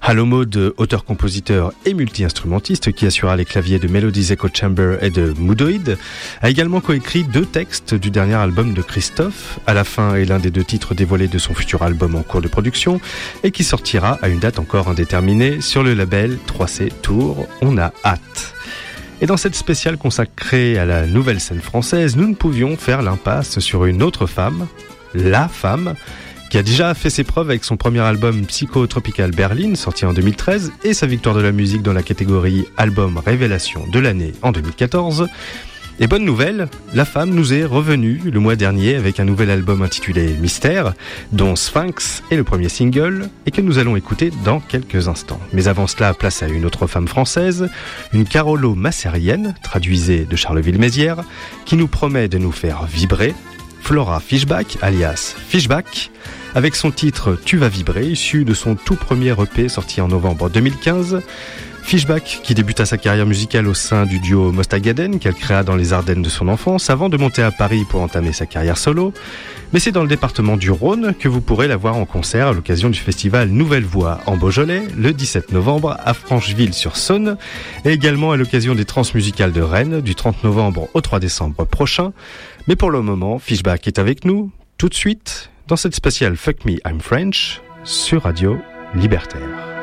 Hello 0.00 0.24
Mode, 0.24 0.72
auteur-compositeur 0.78 1.74
et 1.84 1.92
multi-instrumentiste 1.92 2.92
qui 2.92 3.04
assurera 3.04 3.36
les 3.36 3.44
claviers 3.44 3.78
de 3.78 3.86
Melodies 3.86 4.32
Echo 4.32 4.48
Chamber 4.50 4.96
et 5.02 5.10
de 5.10 5.34
Moodoid, 5.36 5.98
a 6.40 6.48
également 6.48 6.80
coécrit 6.80 7.24
deux 7.24 7.44
textes 7.44 7.94
du 7.94 8.10
dernier 8.10 8.36
album 8.36 8.72
de 8.72 8.80
Christophe, 8.80 9.58
à 9.66 9.74
la 9.74 9.84
fin 9.84 10.14
est 10.14 10.24
l'un 10.24 10.38
des 10.38 10.50
deux 10.50 10.64
titres 10.64 10.94
dévoilés 10.94 11.28
de 11.28 11.38
son 11.38 11.52
futur 11.52 11.82
album 11.82 12.14
en 12.14 12.22
cours 12.22 12.40
de 12.40 12.48
production 12.48 12.98
et 13.42 13.50
qui 13.50 13.62
sortira 13.62 14.18
à 14.22 14.28
une 14.28 14.40
date 14.40 14.58
encore 14.58 14.88
indéterminée 14.88 15.60
sur 15.60 15.82
le 15.82 15.92
label 15.92 16.38
3C 16.48 16.90
Tour. 17.02 17.46
On 17.60 17.76
a 17.76 17.92
hâte. 18.06 18.55
Et 19.22 19.26
dans 19.26 19.38
cette 19.38 19.54
spéciale 19.54 19.96
consacrée 19.96 20.78
à 20.78 20.84
la 20.84 21.06
nouvelle 21.06 21.40
scène 21.40 21.62
française, 21.62 22.16
nous 22.16 22.28
ne 22.28 22.34
pouvions 22.34 22.76
faire 22.76 23.00
l'impasse 23.00 23.60
sur 23.60 23.86
une 23.86 24.02
autre 24.02 24.26
femme, 24.26 24.66
la 25.14 25.48
femme, 25.48 25.94
qui 26.50 26.58
a 26.58 26.62
déjà 26.62 26.92
fait 26.92 27.08
ses 27.08 27.24
preuves 27.24 27.48
avec 27.48 27.64
son 27.64 27.78
premier 27.78 28.00
album 28.00 28.44
Psycho-Tropical 28.44 29.30
Berlin, 29.30 29.74
sorti 29.74 30.04
en 30.04 30.12
2013, 30.12 30.70
et 30.84 30.92
sa 30.92 31.06
victoire 31.06 31.34
de 31.34 31.40
la 31.40 31.52
musique 31.52 31.82
dans 31.82 31.94
la 31.94 32.02
catégorie 32.02 32.66
Album 32.76 33.16
Révélation 33.16 33.86
de 33.90 33.98
l'année 33.98 34.32
en 34.42 34.52
2014. 34.52 35.28
Et 35.98 36.08
bonne 36.08 36.26
nouvelle, 36.26 36.68
la 36.92 37.06
femme 37.06 37.30
nous 37.30 37.54
est 37.54 37.64
revenue 37.64 38.20
le 38.30 38.38
mois 38.38 38.54
dernier 38.54 38.96
avec 38.96 39.18
un 39.18 39.24
nouvel 39.24 39.48
album 39.48 39.80
intitulé 39.80 40.34
Mystère, 40.38 40.92
dont 41.32 41.56
Sphinx 41.56 42.22
est 42.30 42.36
le 42.36 42.44
premier 42.44 42.68
single 42.68 43.30
et 43.46 43.50
que 43.50 43.62
nous 43.62 43.78
allons 43.78 43.96
écouter 43.96 44.30
dans 44.44 44.60
quelques 44.60 45.08
instants. 45.08 45.40
Mais 45.54 45.68
avant 45.68 45.86
cela, 45.86 46.12
place 46.12 46.42
à 46.42 46.48
une 46.48 46.66
autre 46.66 46.86
femme 46.86 47.08
française, 47.08 47.70
une 48.12 48.26
Carolo 48.26 48.74
Massérienne, 48.74 49.54
traduisée 49.62 50.26
de 50.26 50.36
Charleville-Mézières, 50.36 51.24
qui 51.64 51.76
nous 51.76 51.88
promet 51.88 52.28
de 52.28 52.36
nous 52.36 52.52
faire 52.52 52.84
vibrer. 52.84 53.34
Flora 53.80 54.20
Fishback, 54.20 54.76
alias 54.82 55.34
Fishback, 55.48 56.10
avec 56.54 56.76
son 56.76 56.90
titre 56.90 57.38
Tu 57.42 57.56
vas 57.56 57.70
vibrer, 57.70 58.04
issu 58.06 58.44
de 58.44 58.52
son 58.52 58.74
tout 58.74 58.96
premier 58.96 59.30
EP 59.30 59.70
sorti 59.70 60.02
en 60.02 60.08
novembre 60.08 60.50
2015. 60.50 61.22
Fishback, 61.86 62.40
qui 62.42 62.52
débuta 62.54 62.84
sa 62.84 62.98
carrière 62.98 63.26
musicale 63.26 63.68
au 63.68 63.72
sein 63.72 64.06
du 64.06 64.18
duo 64.18 64.50
Mostagaden 64.50 65.20
qu'elle 65.20 65.34
créa 65.34 65.62
dans 65.62 65.76
les 65.76 65.92
Ardennes 65.92 66.20
de 66.20 66.28
son 66.28 66.48
enfance 66.48 66.90
avant 66.90 67.08
de 67.08 67.16
monter 67.16 67.44
à 67.44 67.52
Paris 67.52 67.84
pour 67.88 68.00
entamer 68.00 68.32
sa 68.32 68.44
carrière 68.44 68.76
solo. 68.76 69.12
Mais 69.72 69.78
c'est 69.78 69.92
dans 69.92 70.02
le 70.02 70.08
département 70.08 70.56
du 70.56 70.72
Rhône 70.72 71.14
que 71.14 71.28
vous 71.28 71.40
pourrez 71.40 71.68
la 71.68 71.76
voir 71.76 71.94
en 71.94 72.04
concert 72.04 72.48
à 72.48 72.52
l'occasion 72.52 72.90
du 72.90 72.98
festival 72.98 73.50
Nouvelle 73.50 73.84
Voix 73.84 74.18
en 74.26 74.36
Beaujolais 74.36 74.82
le 74.96 75.12
17 75.12 75.52
novembre 75.52 75.96
à 76.04 76.12
Francheville-sur-Saône 76.12 77.36
et 77.84 77.92
également 77.92 78.32
à 78.32 78.36
l'occasion 78.36 78.74
des 78.74 78.84
Transmusicales 78.84 79.52
de 79.52 79.62
Rennes 79.62 80.00
du 80.00 80.16
30 80.16 80.42
novembre 80.42 80.88
au 80.92 81.00
3 81.00 81.20
décembre 81.20 81.64
prochain. 81.66 82.12
Mais 82.66 82.74
pour 82.74 82.90
le 82.90 83.00
moment, 83.00 83.38
Fishback 83.38 83.86
est 83.86 84.00
avec 84.00 84.24
nous 84.24 84.50
tout 84.76 84.88
de 84.88 84.94
suite 84.94 85.50
dans 85.68 85.76
cette 85.76 85.94
spéciale 85.94 86.36
Fuck 86.36 86.64
Me 86.64 86.78
I'm 86.84 86.98
French 86.98 87.60
sur 87.84 88.24
Radio 88.24 88.58
Libertaire. 88.96 89.75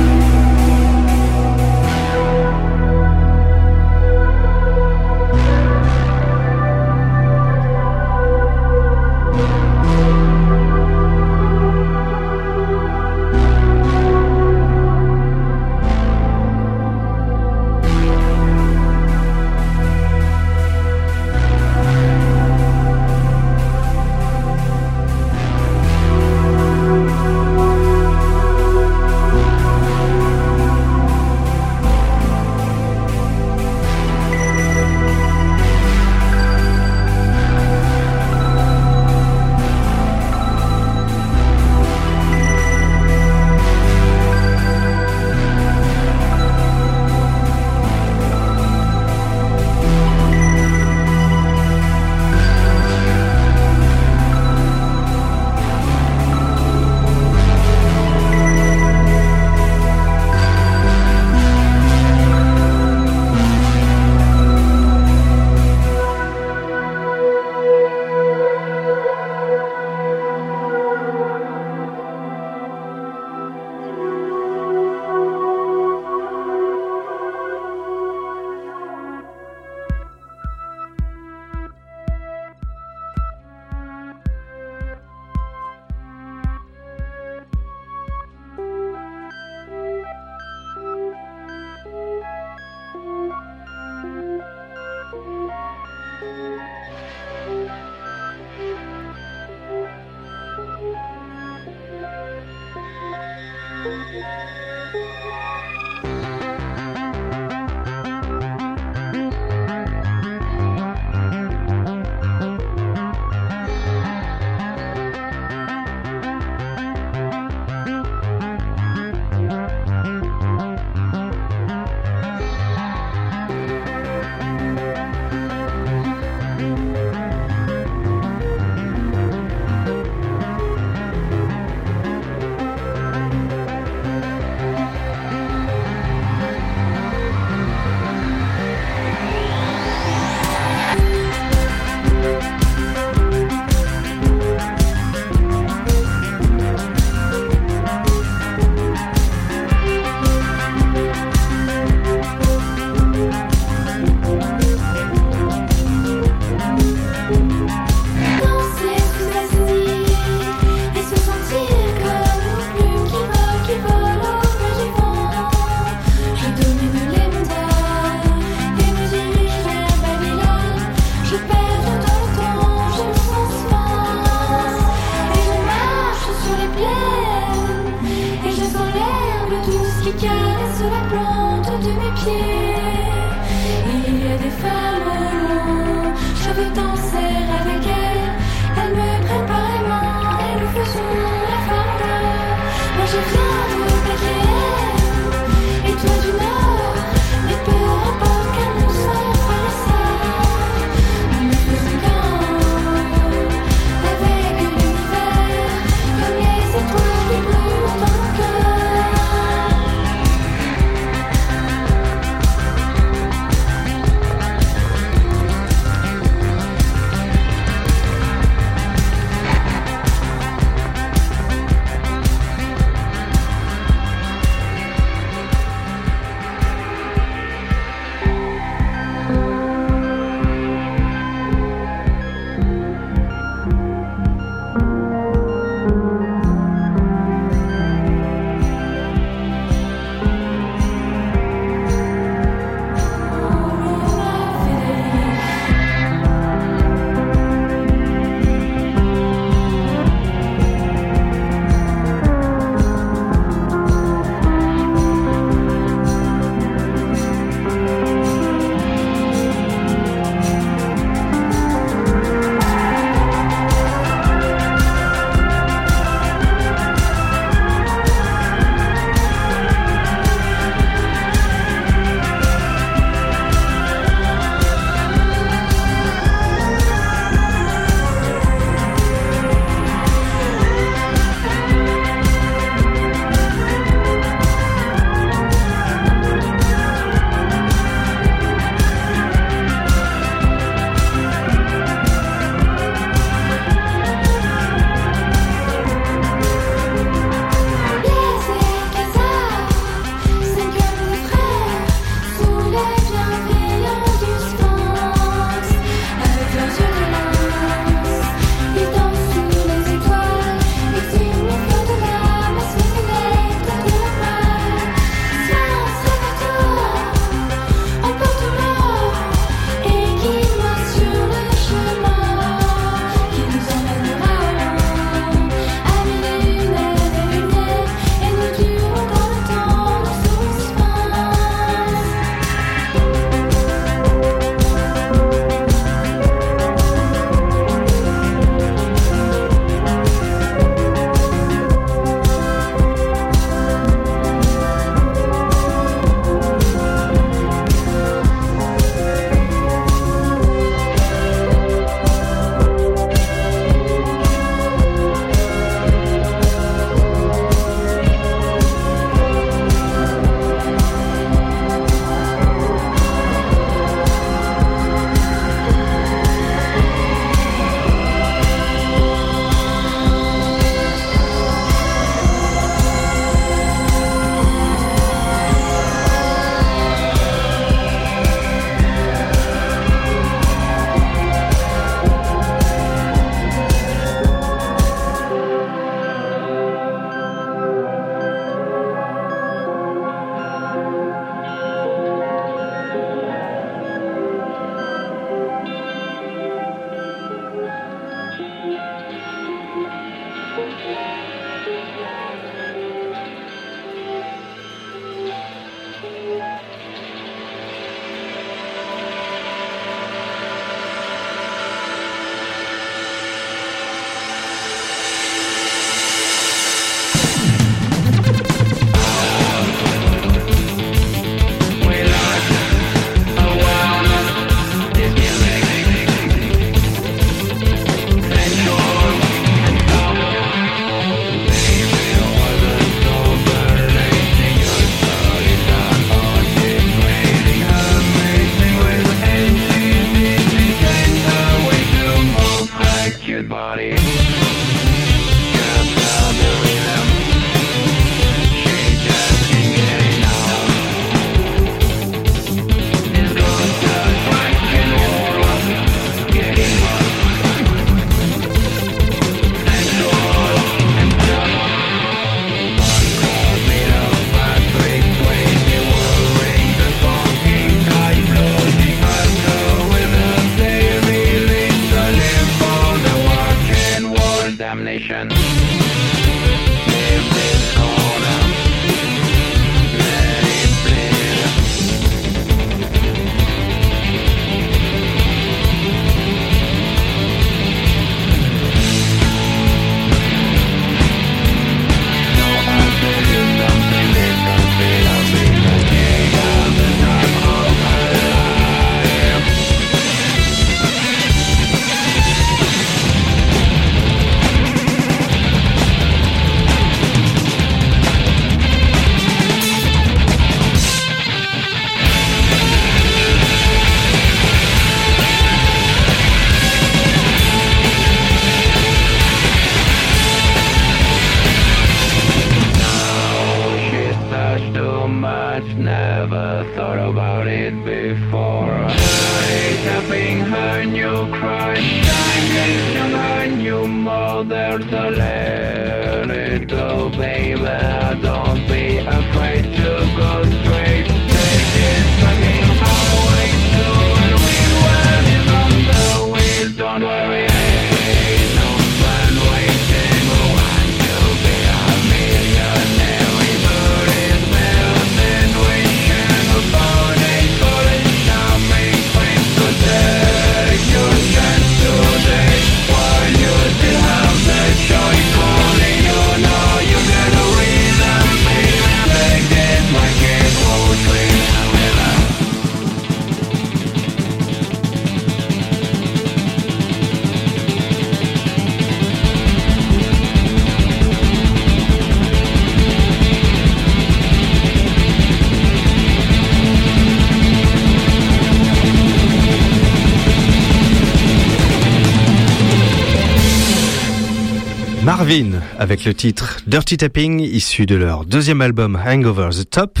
Avec 595.86 596.04
le 596.04 596.14
titre 596.14 596.58
Dirty 596.66 596.96
Tapping, 596.96 597.38
issu 597.38 597.86
de 597.86 597.94
leur 597.94 598.24
deuxième 598.24 598.60
album 598.60 599.00
Hangover 599.06 599.50
the 599.52 599.70
Top, 599.70 600.00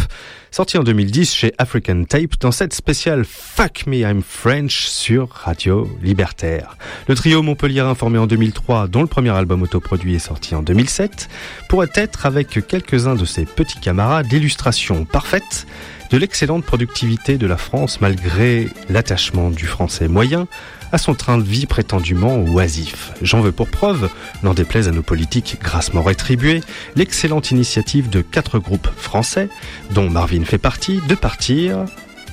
sorti 0.50 0.78
en 0.78 0.82
2010 0.82 1.32
chez 1.32 1.52
African 1.58 2.02
Tape 2.02 2.40
dans 2.40 2.50
cette 2.50 2.74
spéciale 2.74 3.24
Fuck 3.24 3.86
Me 3.86 3.98
I'm 3.98 4.20
French 4.20 4.86
sur 4.86 5.28
Radio 5.30 5.88
Libertaire. 6.02 6.76
Le 7.06 7.14
trio 7.14 7.40
montpelliérain 7.40 7.94
formé 7.94 8.18
en 8.18 8.26
2003, 8.26 8.88
dont 8.88 9.02
le 9.02 9.06
premier 9.06 9.30
album 9.30 9.62
autoproduit 9.62 10.16
est 10.16 10.18
sorti 10.18 10.56
en 10.56 10.62
2007, 10.62 11.28
pourrait 11.68 11.92
être 11.94 12.26
avec 12.26 12.66
quelques-uns 12.66 13.14
de 13.14 13.24
ses 13.24 13.44
petits 13.44 13.78
camarades 13.78 14.26
l'illustration 14.32 15.04
parfaite 15.04 15.68
de 16.10 16.16
l'excellente 16.16 16.64
productivité 16.64 17.38
de 17.38 17.46
la 17.46 17.56
France 17.56 18.00
malgré 18.00 18.68
l'attachement 18.88 19.50
du 19.50 19.66
français 19.66 20.08
moyen 20.08 20.46
à 20.92 20.98
son 20.98 21.14
train 21.14 21.38
de 21.38 21.42
vie 21.42 21.66
prétendument 21.66 22.38
oisif. 22.44 23.12
J'en 23.22 23.40
veux 23.40 23.52
pour 23.52 23.68
preuve, 23.68 24.08
n'en 24.42 24.54
déplaise 24.54 24.88
à 24.88 24.92
nos 24.92 25.02
politiques 25.02 25.58
grassement 25.60 26.02
rétribués, 26.02 26.62
l'excellente 26.94 27.50
initiative 27.50 28.08
de 28.08 28.22
quatre 28.22 28.58
groupes 28.58 28.88
français, 28.96 29.48
dont 29.90 30.08
Marvin 30.08 30.44
fait 30.44 30.58
partie, 30.58 31.00
de 31.08 31.14
partir 31.14 31.84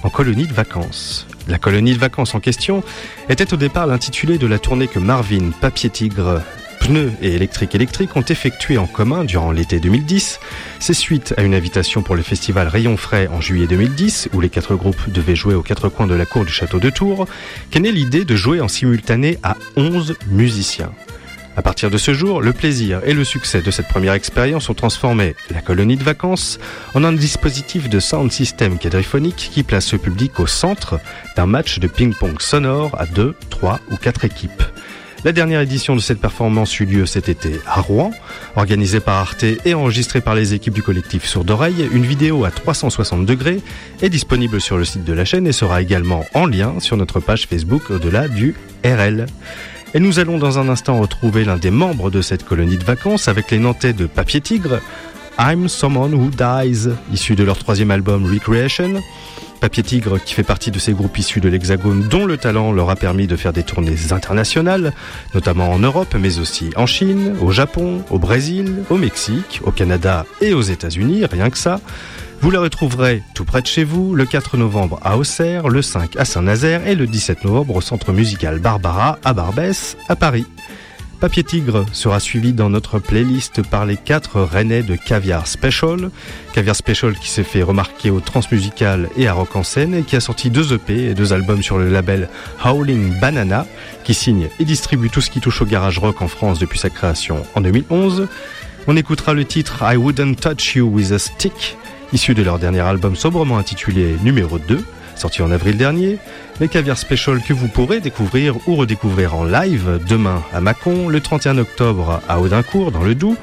en 0.04 0.10
colonie 0.10 0.48
de 0.48 0.54
vacances. 0.54 1.28
La 1.48 1.58
colonie 1.58 1.94
de 1.94 2.00
vacances 2.00 2.36
en 2.36 2.40
question 2.40 2.84
était 3.30 3.54
au 3.54 3.58
départ 3.58 3.88
l'intitulé 3.88 4.38
de 4.38 4.48
la 4.48 4.60
tournée 4.60 4.88
que 4.88 5.00
Marvin, 5.00 5.52
Papier 5.60 5.90
Tigre, 5.90 6.42
Pneus 6.84 7.14
et 7.22 7.34
Électrique 7.34 7.76
Électrique 7.76 8.14
ont 8.18 8.24
effectué 8.24 8.78
en 8.78 8.88
commun 8.88 9.24
durant 9.24 9.52
l'été 9.52 9.80
2010. 9.80 10.42
C'est 10.80 10.94
suite 10.94 11.34
à 11.38 11.44
une 11.44 11.56
invitation 11.56 12.04
pour 12.04 12.16
le 12.16 12.22
festival 12.22 12.68
Rayon 12.68 12.98
Frais 12.98 13.30
en 13.32 13.40
juillet 13.40 13.68
2010, 13.68 14.28
où 14.34 14.42
les 14.42 14.50
quatre 14.50 14.76
groupes 14.76 15.10
devaient 15.10 15.36
jouer 15.36 15.56
aux 15.56 15.62
quatre 15.62 15.88
coins 15.88 16.08
de 16.08 16.14
la 16.14 16.26
cour 16.26 16.44
du 16.44 16.52
château 16.52 16.80
de 16.80 16.90
Tours, 16.90 17.26
qu'est 17.72 17.80
née 17.80 17.94
l'idée 17.94 18.26
de 18.26 18.36
jouer 18.36 18.60
en 18.60 18.68
simultané 18.68 19.40
à 19.44 19.56
11 19.78 20.16
musiciens? 20.28 20.92
À 21.56 21.62
partir 21.62 21.90
de 21.90 21.98
ce 21.98 22.14
jour, 22.14 22.42
le 22.42 22.52
plaisir 22.52 23.00
et 23.06 23.14
le 23.14 23.24
succès 23.24 23.62
de 23.62 23.72
cette 23.72 23.88
première 23.88 24.14
expérience 24.14 24.70
ont 24.70 24.74
transformé 24.74 25.38
la 25.52 25.62
colonie 25.62 25.96
de 25.96 26.04
vacances 26.04 26.60
en 26.96 27.06
un 27.06 27.14
dispositif 27.14 27.90
de 27.90 28.02
sound 28.02 28.30
system 28.30 28.78
quadriphonique 28.78 29.50
qui 29.54 29.64
place 29.64 29.94
le 29.94 30.00
public 30.00 30.38
au 30.38 30.48
centre 30.48 31.00
d'un 31.38 31.46
match 31.46 31.80
de 31.80 31.88
ping-pong 31.88 32.42
sonore 32.42 33.00
à 33.00 33.06
2, 33.06 33.36
3 33.52 33.80
ou 33.90 33.96
4 33.96 34.26
équipes. 34.26 34.64
La 35.26 35.32
dernière 35.32 35.62
édition 35.62 35.96
de 35.96 36.02
cette 36.02 36.20
performance 36.20 36.78
eut 36.82 36.86
lieu 36.86 37.06
cet 37.06 37.30
été 37.30 37.62
à 37.66 37.80
Rouen, 37.80 38.12
organisée 38.58 39.00
par 39.00 39.20
Arte 39.20 39.46
et 39.64 39.74
enregistrée 39.74 40.20
par 40.20 40.36
les 40.36 40.54
équipes 40.54 40.74
du 40.74 40.84
collectif 40.84 41.26
Sourd 41.26 41.46
d'Oreille. 41.46 41.88
Une 41.94 42.06
vidéo 42.06 42.44
à 42.44 42.52
360 42.52 43.26
degrés 43.26 43.62
est 44.02 44.10
disponible 44.10 44.60
sur 44.60 44.78
le 44.78 44.84
site 44.84 45.06
de 45.06 45.14
la 45.14 45.24
chaîne 45.24 45.48
et 45.48 45.54
sera 45.54 45.82
également 45.82 46.26
en 46.34 46.46
lien 46.46 46.74
sur 46.80 46.98
notre 46.98 47.22
page 47.22 47.48
Facebook 47.48 47.90
au-delà 47.90 48.28
du 48.28 48.54
RL. 48.84 49.28
Et 49.94 50.02
nous 50.02 50.20
allons 50.20 50.40
dans 50.40 50.60
un 50.60 50.68
instant 50.68 51.00
retrouver 51.00 51.46
l'un 51.46 51.58
des 51.58 51.72
membres 51.72 52.12
de 52.12 52.22
cette 52.22 52.44
colonie 52.44 52.78
de 52.78 52.84
vacances 52.84 53.30
avec 53.30 53.50
les 53.50 53.60
Nantais 53.60 53.94
de 53.94 54.08
Papier 54.08 54.42
Tigre, 54.42 54.82
I'm 55.40 55.70
Someone 55.70 56.16
Who 56.16 56.32
Dies, 56.32 56.90
issu 57.14 57.36
de 57.36 57.46
leur 57.46 57.58
troisième 57.58 57.92
album 57.92 58.30
Recreation. 58.30 59.02
Papier 59.64 59.82
Tigre 59.82 60.22
qui 60.22 60.34
fait 60.34 60.44
partie 60.44 60.72
de 60.72 60.78
ces 60.78 60.92
groupes 60.92 61.18
issus 61.18 61.40
de 61.40 61.48
l'Hexagone 61.48 62.10
dont 62.10 62.26
le 62.26 62.36
talent 62.36 62.74
leur 62.74 62.90
a 62.90 62.98
permis 62.98 63.28
de 63.28 63.38
faire 63.38 63.54
des 63.54 63.64
tournées 63.64 63.96
internationales, 64.12 64.92
notamment 65.34 65.72
en 65.72 65.80
Europe 65.80 66.18
mais 66.20 66.38
aussi 66.40 66.72
en 66.76 66.86
Chine, 66.86 67.34
au 67.40 67.50
Japon, 67.52 68.04
au 68.10 68.20
Brésil, 68.20 68.84
au 68.90 68.98
Mexique, 68.98 69.62
au 69.64 69.72
Canada 69.72 70.26
et 70.42 70.54
aux 70.54 70.62
États-Unis, 70.62 71.24
rien 71.32 71.50
que 71.50 71.58
ça. 71.58 71.80
Vous 72.42 72.52
le 72.52 72.60
retrouverez 72.60 73.24
tout 73.36 73.46
près 73.46 73.62
de 73.62 73.68
chez 73.68 73.86
vous 73.86 74.16
le 74.16 74.26
4 74.26 74.58
novembre 74.58 75.00
à 75.02 75.18
Auxerre, 75.18 75.70
le 75.70 75.82
5 75.82 76.18
à 76.18 76.26
Saint-Nazaire 76.26 76.86
et 76.86 76.96
le 76.96 77.08
17 77.08 77.46
novembre 77.46 77.78
au 77.78 77.82
centre 77.82 78.12
musical 78.12 78.60
Barbara 78.60 79.18
à 79.24 79.32
Barbès 79.32 79.96
à 80.10 80.18
Paris. 80.18 80.46
Papier 81.20 81.44
Tigre 81.44 81.86
sera 81.94 82.20
suivi 82.20 82.52
dans 82.54 82.70
notre 82.70 83.00
playlist 83.00 83.62
par 83.62 83.86
les 83.86 83.96
quatre 83.96 84.42
Rennais 84.42 84.84
de 84.84 84.96
Caviar 84.96 85.48
Special. 85.48 86.10
Caviar 86.54 86.76
Special 86.76 87.14
qui 87.18 87.30
s'est 87.30 87.44
fait 87.44 87.64
remarquer 87.64 88.10
au 88.10 88.20
Transmusical 88.20 89.10
et 89.16 89.28
à 89.28 89.34
Rock 89.34 89.56
en 89.56 89.64
scène 89.64 89.94
et 89.96 90.04
qui 90.04 90.16
a 90.16 90.20
sorti 90.20 90.50
deux 90.50 90.74
EP 90.74 91.10
et 91.10 91.14
deux 91.14 91.32
albums 91.32 91.64
sur 91.64 91.78
le 91.78 91.90
label 91.90 92.30
Howling 92.64 93.20
Banana 93.20 93.66
qui 94.04 94.14
signe 94.14 94.50
et 94.60 94.66
distribue 94.66 95.10
tout 95.10 95.22
ce 95.22 95.30
qui 95.30 95.40
touche 95.40 95.62
au 95.62 95.66
garage 95.66 96.00
rock 96.00 96.22
en 96.22 96.28
France 96.28 96.60
depuis 96.60 96.80
sa 96.80 96.90
création 96.90 97.44
en 97.56 97.62
2011. 97.62 98.28
On 98.88 98.98
écoutera 98.98 99.34
le 99.34 99.46
titre 99.46 99.82
I 99.82 99.96
Wouldn't 99.96 100.36
Touch 100.42 100.76
You 100.76 100.88
With 100.88 101.14
a 101.14 101.20
Stick 101.20 101.78
issu 102.12 102.34
de 102.34 102.44
leur 102.44 102.60
dernier 102.60 102.82
album 102.82 103.16
sobrement 103.16 103.58
intitulé 103.58 104.18
Numéro 104.24 104.60
2 104.60 104.84
sorti 105.16 105.42
en 105.42 105.52
avril 105.52 105.78
dernier, 105.78 106.18
les 106.60 106.68
caviar 106.68 106.98
special 106.98 107.42
que 107.42 107.54
vous 107.54 107.68
pourrez 107.68 108.00
découvrir 108.00 108.56
ou 108.68 108.76
redécouvrir 108.76 109.36
en 109.36 109.46
live 109.46 110.00
demain 110.08 110.44
à 110.54 110.62
Mâcon, 110.62 111.10
le 111.10 111.20
31 111.22 111.58
octobre 111.58 112.22
à 112.28 112.40
Audincourt 112.40 112.92
dans 112.92 113.04
le 113.04 113.16
Doubs, 113.16 113.38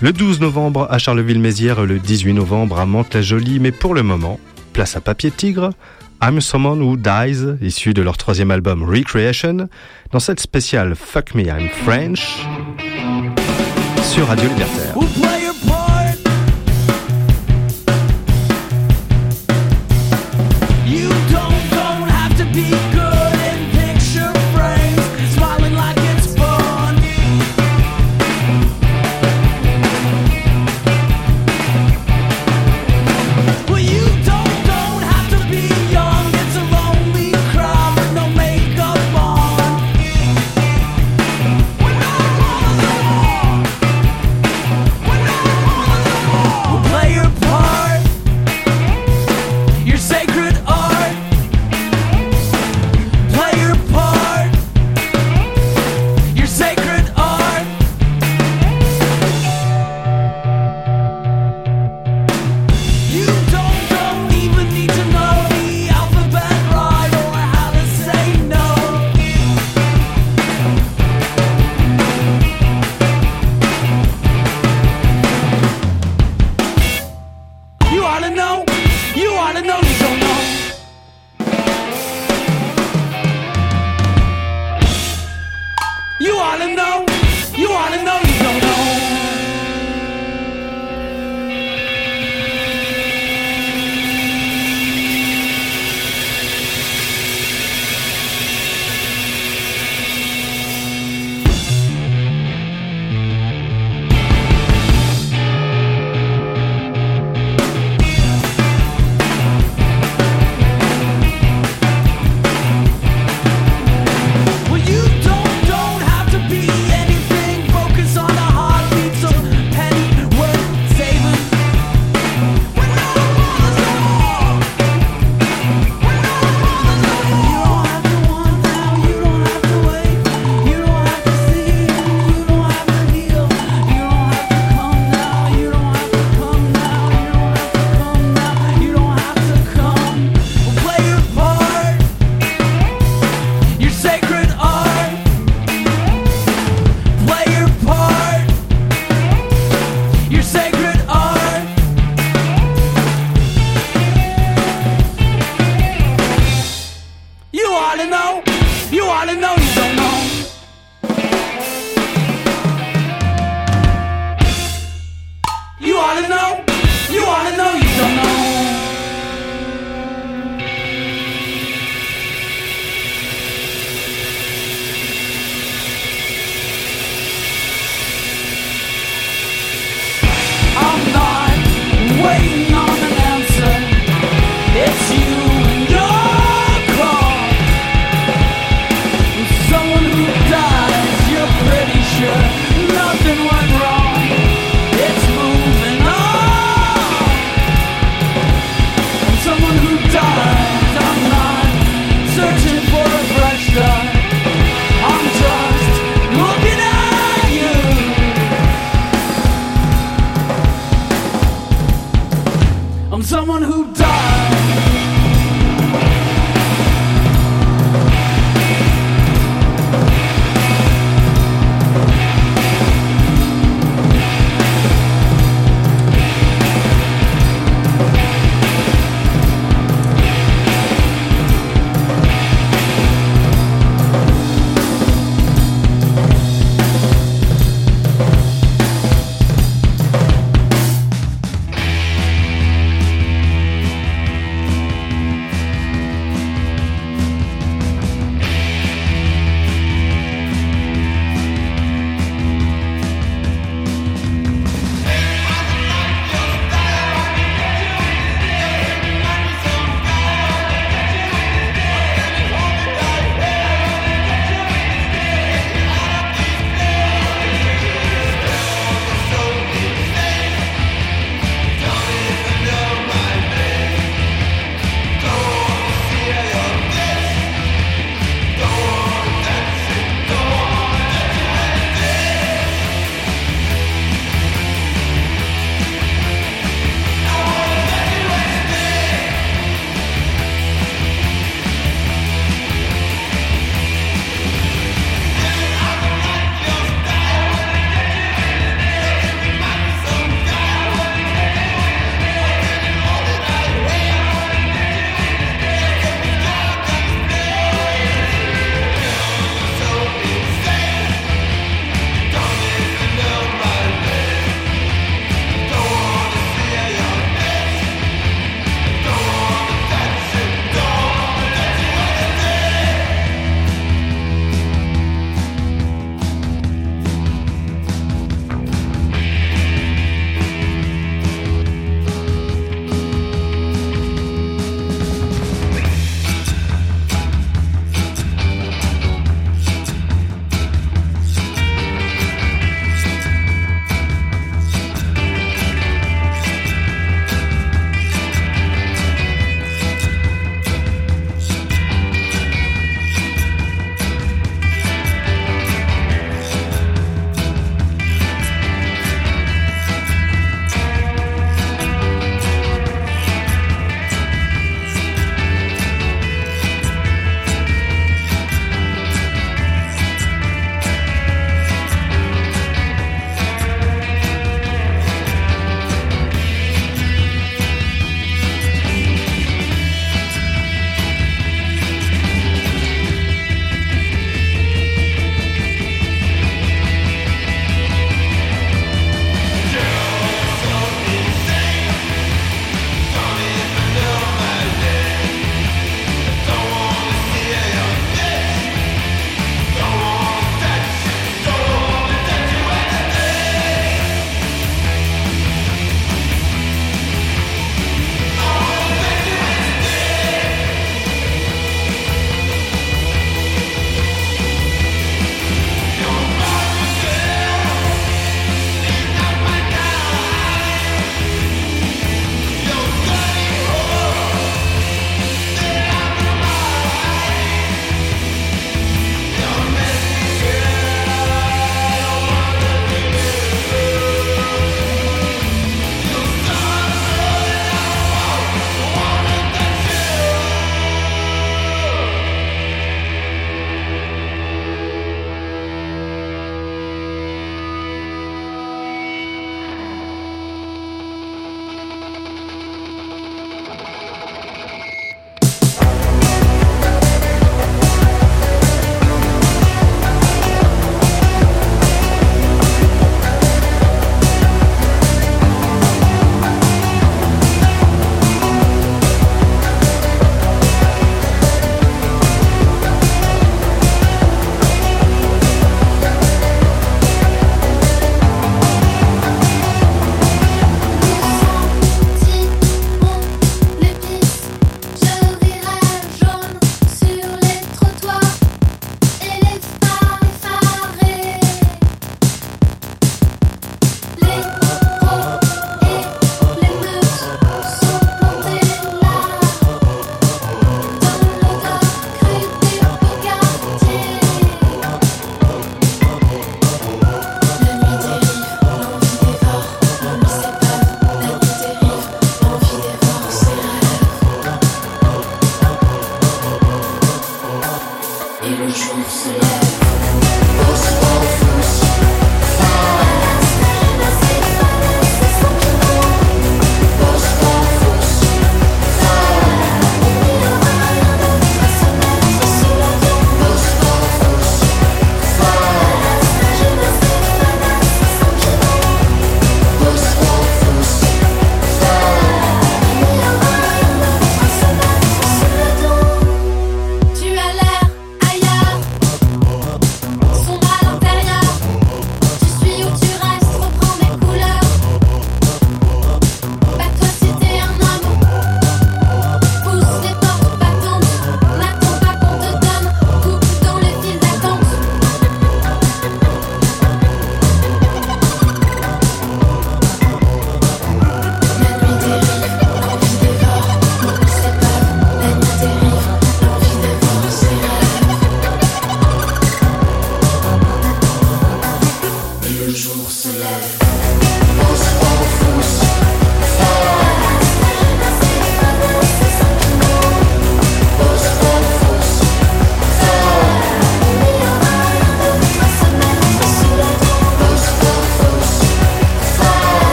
le 0.00 0.12
12 0.12 0.40
novembre 0.40 0.86
à 0.90 0.98
Charleville-Mézières 0.98 1.84
le 1.84 1.98
18 1.98 2.32
novembre 2.32 2.78
à 2.78 2.86
Mantes-la-Jolie, 2.86 3.60
mais 3.60 3.72
pour 3.72 3.94
le 3.94 4.02
moment, 4.02 4.40
place 4.72 4.96
à 4.96 5.00
Papier 5.00 5.30
Tigre, 5.30 5.70
I'm 6.22 6.40
Someone 6.40 6.82
Who 6.82 6.96
Dies, 6.96 7.44
issu 7.62 7.94
de 7.94 8.02
leur 8.02 8.16
troisième 8.16 8.50
album 8.50 8.82
Recreation, 8.82 9.68
dans 10.12 10.20
cette 10.20 10.40
spéciale 10.40 10.94
Fuck 10.94 11.34
Me 11.34 11.44
I'm 11.44 11.68
French 11.84 12.46
sur 14.02 14.26
Radio 14.26 14.48
Libertaire. 14.48 14.94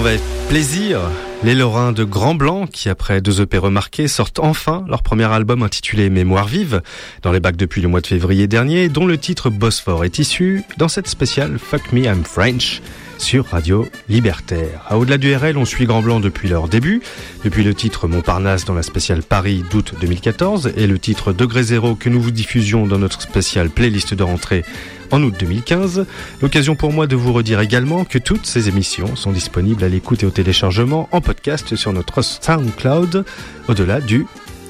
Nous 0.00 0.06
retrouvons 0.06 0.06
avec 0.06 0.20
plaisir 0.48 1.00
les 1.42 1.54
Lorrains 1.54 1.92
de 1.92 2.04
Grand 2.04 2.34
Blanc 2.34 2.66
qui, 2.66 2.88
après 2.88 3.20
deux 3.20 3.40
EP 3.40 3.58
remarqués, 3.58 4.08
sortent 4.08 4.38
enfin 4.38 4.84
leur 4.88 5.02
premier 5.02 5.24
album 5.24 5.62
intitulé 5.62 6.10
Mémoire 6.10 6.46
vive 6.46 6.82
dans 7.22 7.32
les 7.32 7.40
bacs 7.40 7.56
depuis 7.56 7.80
le 7.82 7.88
mois 7.88 8.00
de 8.00 8.06
février 8.06 8.46
dernier, 8.46 8.88
dont 8.88 9.06
le 9.06 9.18
titre 9.18 9.50
Bosphore 9.50 10.04
est 10.04 10.18
issu 10.18 10.62
dans 10.78 10.88
cette 10.88 11.08
spéciale 11.08 11.58
Fuck 11.58 11.92
Me 11.92 12.04
I'm 12.04 12.24
French 12.24 12.82
sur 13.18 13.46
Radio 13.46 13.86
Libertaire. 14.08 14.82
À 14.88 14.98
au-delà 14.98 15.18
du 15.18 15.34
RL, 15.34 15.58
on 15.58 15.64
suit 15.64 15.86
Grand 15.86 16.02
Blanc 16.02 16.20
depuis 16.20 16.48
leur 16.48 16.68
début, 16.68 17.02
depuis 17.44 17.64
le 17.64 17.74
titre 17.74 18.08
Montparnasse 18.08 18.64
dans 18.64 18.74
la 18.74 18.82
spéciale 18.82 19.22
Paris 19.22 19.62
d'août 19.70 19.94
2014 20.00 20.72
et 20.76 20.86
le 20.86 20.98
titre 20.98 21.32
Degré 21.32 21.62
Zéro 21.62 21.94
que 21.94 22.08
nous 22.08 22.20
vous 22.20 22.30
diffusions 22.30 22.86
dans 22.86 22.98
notre 22.98 23.20
spéciale 23.20 23.70
playlist 23.70 24.14
de 24.14 24.22
rentrée 24.22 24.64
en 25.10 25.22
août 25.22 25.34
2015. 25.38 26.06
L'occasion 26.42 26.74
pour 26.74 26.92
moi 26.92 27.06
de 27.06 27.16
vous 27.16 27.32
redire 27.32 27.60
également 27.60 28.04
que 28.04 28.18
toutes 28.18 28.46
ces 28.46 28.68
émissions 28.68 29.16
sont 29.16 29.32
disponibles 29.32 29.84
à 29.84 29.88
l'écoute 29.88 30.22
et 30.22 30.26
au 30.26 30.30
téléchargement 30.30 31.08
en 31.12 31.20
podcast 31.20 31.76
sur 31.76 31.92
notre 31.92 32.22
SoundCloud 32.22 33.24
au-delà 33.68 34.00
du 34.00 34.26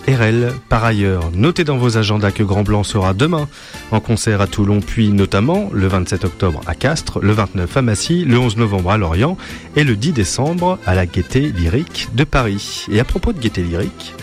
RL. 0.09 0.53
Par 0.69 0.85
ailleurs, 0.85 1.31
notez 1.33 1.65
dans 1.65 1.77
vos 1.77 1.97
agendas 1.99 2.31
que 2.31 2.43
Grand 2.43 2.63
Blanc 2.63 2.85
sera 2.85 3.15
demain 3.15 3.49
en 3.91 4.01
concert 4.01 4.41
à 4.41 4.47
Toulon, 4.47 4.81
puis 4.81 5.11
notamment 5.11 5.71
le 5.73 5.87
27 5.87 6.25
octobre 6.25 6.61
à 6.67 6.75
Castres, 6.75 7.21
le 7.21 7.33
29 7.33 7.77
à 7.77 7.83
Massy, 7.83 8.25
le 8.25 8.39
11 8.39 8.57
novembre 8.57 8.91
à 8.91 8.99
Lorient 8.99 9.37
et 9.77 9.85
le 9.85 9.97
10 9.97 10.13
décembre 10.13 10.79
à 10.87 10.95
la 10.95 11.07
Gaîté 11.07 11.53
Lyrique 11.53 12.09
de 12.15 12.25
Paris. 12.25 12.87
Et 12.91 12.99
à 12.99 13.05
propos 13.05 13.33
de 13.33 13.41
Gaîté 13.41 13.63
Lyrique, 13.63 14.15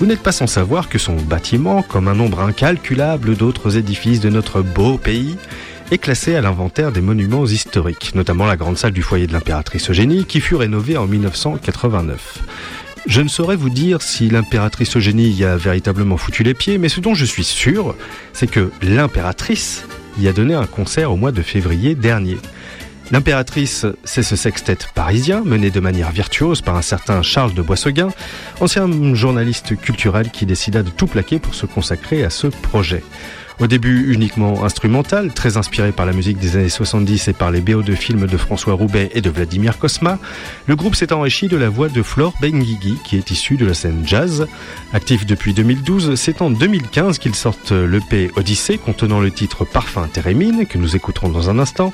vous 0.00 0.06
n'êtes 0.06 0.22
pas 0.22 0.32
sans 0.32 0.46
savoir 0.46 0.88
que 0.88 0.96
son 0.96 1.14
bâtiment, 1.14 1.82
comme 1.82 2.08
un 2.08 2.14
nombre 2.14 2.40
incalculable 2.40 3.36
d'autres 3.36 3.76
édifices 3.76 4.20
de 4.20 4.30
notre 4.30 4.62
beau 4.62 4.96
pays, 4.96 5.36
est 5.90 5.98
classé 5.98 6.34
à 6.34 6.40
l'inventaire 6.40 6.90
des 6.90 7.02
monuments 7.02 7.44
historiques, 7.44 8.14
notamment 8.14 8.46
la 8.46 8.56
grande 8.56 8.78
salle 8.78 8.92
du 8.92 9.02
foyer 9.02 9.26
de 9.26 9.34
l'impératrice 9.34 9.90
Eugénie 9.90 10.24
qui 10.24 10.40
fut 10.40 10.54
rénovée 10.54 10.96
en 10.96 11.06
1989. 11.06 12.38
Je 13.06 13.20
ne 13.20 13.28
saurais 13.28 13.56
vous 13.56 13.68
dire 13.68 14.00
si 14.00 14.30
l'impératrice 14.30 14.96
Eugénie 14.96 15.28
y 15.28 15.44
a 15.44 15.58
véritablement 15.58 16.16
foutu 16.16 16.44
les 16.44 16.54
pieds, 16.54 16.78
mais 16.78 16.88
ce 16.88 17.00
dont 17.00 17.14
je 17.14 17.26
suis 17.26 17.44
sûr, 17.44 17.94
c'est 18.32 18.50
que 18.50 18.70
l'impératrice 18.80 19.84
y 20.18 20.28
a 20.28 20.32
donné 20.32 20.54
un 20.54 20.66
concert 20.66 21.12
au 21.12 21.16
mois 21.16 21.32
de 21.32 21.42
février 21.42 21.94
dernier. 21.94 22.38
L'impératrice, 23.10 23.86
c'est 24.04 24.22
ce 24.22 24.36
sextet 24.36 24.78
parisien 24.94 25.42
mené 25.44 25.70
de 25.70 25.80
manière 25.80 26.12
virtuose 26.12 26.60
par 26.60 26.76
un 26.76 26.82
certain 26.82 27.22
Charles 27.22 27.54
de 27.54 27.62
Boisseguin, 27.62 28.10
ancien 28.60 28.88
journaliste 29.14 29.76
culturel 29.76 30.30
qui 30.30 30.46
décida 30.46 30.84
de 30.84 30.90
tout 30.90 31.08
plaquer 31.08 31.40
pour 31.40 31.54
se 31.54 31.66
consacrer 31.66 32.22
à 32.22 32.30
ce 32.30 32.46
projet. 32.46 33.02
Au 33.60 33.66
début 33.66 34.10
uniquement 34.14 34.64
instrumental, 34.64 35.34
très 35.34 35.58
inspiré 35.58 35.92
par 35.92 36.06
la 36.06 36.14
musique 36.14 36.38
des 36.38 36.56
années 36.56 36.70
70 36.70 37.28
et 37.28 37.34
par 37.34 37.50
les 37.50 37.60
BO 37.60 37.82
de 37.82 37.94
films 37.94 38.26
de 38.26 38.36
François 38.38 38.72
Roubaix 38.72 39.10
et 39.12 39.20
de 39.20 39.28
Vladimir 39.28 39.78
Kosma, 39.78 40.18
le 40.66 40.76
groupe 40.76 40.94
s'est 40.94 41.12
enrichi 41.12 41.46
de 41.46 41.58
la 41.58 41.68
voix 41.68 41.90
de 41.90 42.02
Flore 42.02 42.32
Benguigui, 42.40 42.96
qui 43.04 43.18
est 43.18 43.30
issue 43.30 43.58
de 43.58 43.66
la 43.66 43.74
scène 43.74 44.02
jazz. 44.06 44.46
Actif 44.94 45.26
depuis 45.26 45.52
2012, 45.52 46.14
c'est 46.14 46.40
en 46.40 46.48
2015 46.48 47.18
qu'ils 47.18 47.34
sortent 47.34 47.72
l'EP 47.72 48.30
Odyssée 48.34 48.78
contenant 48.78 49.20
le 49.20 49.30
titre 49.30 49.66
Parfum 49.66 50.08
Térémine, 50.08 50.66
que 50.66 50.78
nous 50.78 50.96
écouterons 50.96 51.28
dans 51.28 51.50
un 51.50 51.58
instant, 51.58 51.92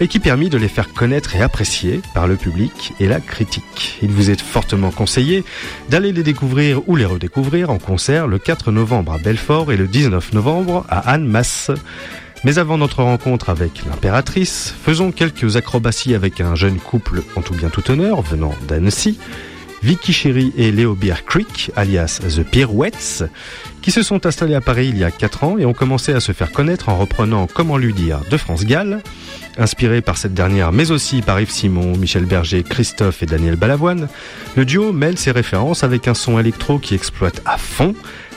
et 0.00 0.08
qui 0.08 0.18
permit 0.18 0.50
de 0.50 0.58
les 0.58 0.66
faire 0.66 0.92
connaître 0.92 1.36
et 1.36 1.42
apprécier 1.42 2.00
par 2.12 2.26
le 2.26 2.34
public 2.34 2.92
et 2.98 3.06
la 3.06 3.20
critique. 3.20 4.00
Il 4.02 4.10
vous 4.10 4.30
est 4.30 4.40
fortement 4.40 4.90
conseillé 4.90 5.44
d'aller 5.90 6.10
les 6.10 6.24
découvrir 6.24 6.88
ou 6.88 6.96
les 6.96 7.04
redécouvrir 7.04 7.70
en 7.70 7.78
concert 7.78 8.26
le 8.26 8.40
4 8.40 8.72
novembre 8.72 9.12
à 9.12 9.18
Belfort 9.18 9.70
et 9.70 9.76
le 9.76 9.86
19 9.86 10.32
novembre 10.32 10.84
à 10.88 11.03
Annemasse. 11.04 11.70
Mais 12.44 12.58
avant 12.58 12.76
notre 12.76 13.02
rencontre 13.02 13.48
avec 13.48 13.82
l'impératrice, 13.86 14.74
faisons 14.84 15.12
quelques 15.12 15.56
acrobaties 15.56 16.14
avec 16.14 16.40
un 16.40 16.54
jeune 16.54 16.78
couple 16.78 17.22
en 17.36 17.40
tout 17.40 17.54
bien 17.54 17.70
tout 17.70 17.90
honneur 17.90 18.20
venant 18.20 18.54
d'Annecy, 18.68 19.18
Vicky 19.82 20.12
Chéry 20.12 20.52
et 20.56 20.72
Léo 20.72 20.94
Beer 20.94 21.24
Creek, 21.26 21.70
alias 21.76 22.20
The 22.20 22.42
Pirouettes, 22.42 23.24
qui 23.82 23.90
se 23.90 24.02
sont 24.02 24.24
installés 24.24 24.54
à 24.54 24.62
Paris 24.62 24.88
il 24.88 24.98
y 24.98 25.04
a 25.04 25.10
4 25.10 25.44
ans 25.44 25.58
et 25.58 25.66
ont 25.66 25.74
commencé 25.74 26.12
à 26.14 26.20
se 26.20 26.32
faire 26.32 26.52
connaître 26.52 26.88
en 26.88 26.96
reprenant 26.96 27.46
Comment 27.46 27.76
lui 27.76 27.92
dire 27.92 28.20
de 28.30 28.36
France 28.38 28.64
Gall, 28.64 29.02
Inspiré 29.56 30.00
par 30.00 30.16
cette 30.16 30.34
dernière, 30.34 30.72
mais 30.72 30.90
aussi 30.90 31.22
par 31.22 31.40
Yves 31.40 31.50
Simon, 31.50 31.96
Michel 31.96 32.24
Berger, 32.24 32.64
Christophe 32.64 33.22
et 33.22 33.26
Daniel 33.26 33.54
Balavoine, 33.54 34.08
le 34.56 34.64
duo 34.64 34.92
mêle 34.92 35.16
ses 35.16 35.30
références 35.30 35.84
avec 35.84 36.08
un 36.08 36.14
son 36.14 36.40
électro 36.40 36.78
qui 36.78 36.94
exploite 36.94 37.40
à 37.44 37.56
fond 37.56 37.94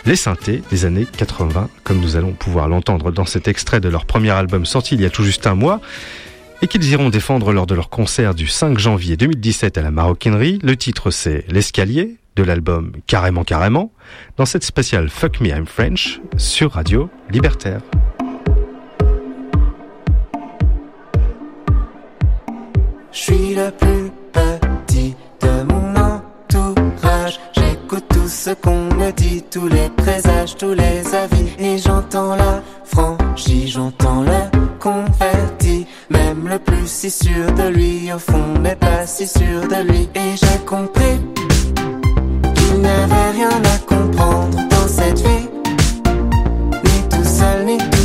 les 0.07 0.15
synthés 0.15 0.63
des 0.71 0.85
années 0.85 1.05
80, 1.05 1.69
comme 1.83 1.99
nous 1.99 2.15
allons 2.15 2.31
pouvoir 2.31 2.69
l'entendre 2.69 3.11
dans 3.11 3.25
cet 3.25 3.49
extrait 3.49 3.81
de 3.81 3.89
leur 3.89 4.05
premier 4.05 4.29
album 4.29 4.65
sorti 4.65 4.95
il 4.95 5.01
y 5.01 5.05
a 5.05 5.09
tout 5.09 5.23
juste 5.23 5.45
un 5.47 5.53
mois, 5.53 5.81
et 6.61 6.67
qu'ils 6.67 6.89
iront 6.89 7.09
défendre 7.09 7.51
lors 7.51 7.67
de 7.67 7.75
leur 7.75 7.89
concert 7.89 8.33
du 8.33 8.47
5 8.47 8.79
janvier 8.79 9.17
2017 9.17 9.77
à 9.77 9.81
la 9.81 9.91
Maroquinerie. 9.91 10.59
Le 10.63 10.77
titre 10.77 11.11
c'est 11.11 11.43
L'escalier 11.49 12.15
de 12.37 12.43
l'album 12.43 12.93
Carrément 13.05 13.43
Carrément, 13.43 13.91
dans 14.37 14.45
cette 14.45 14.63
spéciale 14.63 15.09
Fuck 15.09 15.41
Me 15.41 15.49
I'm 15.49 15.65
French 15.65 16.21
sur 16.37 16.71
Radio 16.71 17.09
Libertaire. 17.29 17.81
Tout 28.27 28.33
ce 28.33 28.49
qu'on 28.49 28.93
me 28.93 29.09
dit, 29.11 29.41
tous 29.49 29.69
les 29.69 29.89
présages, 29.95 30.57
tous 30.57 30.73
les 30.73 31.15
avis. 31.15 31.47
Et 31.59 31.77
j'entends 31.77 32.35
la 32.35 32.61
franchise, 32.83 33.71
j'entends 33.71 34.21
le 34.23 34.67
confetti. 34.79 35.87
Même 36.09 36.45
le 36.49 36.59
plus 36.59 36.87
si 36.87 37.09
sûr 37.09 37.45
de 37.53 37.69
lui, 37.69 38.11
au 38.11 38.19
fond, 38.19 38.59
n'est 38.61 38.75
pas 38.75 39.07
si 39.07 39.25
sûr 39.25 39.61
de 39.69 39.89
lui. 39.89 40.09
Et 40.13 40.35
j'ai 40.35 40.59
compris 40.65 41.21
qu'il 42.53 42.81
n'y 42.81 42.89
avait 42.89 43.31
rien 43.31 43.61
à 43.63 43.77
comprendre 43.87 44.57
dans 44.71 44.87
cette 44.89 45.19
vie. 45.19 45.47
Ni 46.83 47.09
tout 47.09 47.23
seul, 47.23 47.65
ni 47.65 47.77
tous 47.77 47.96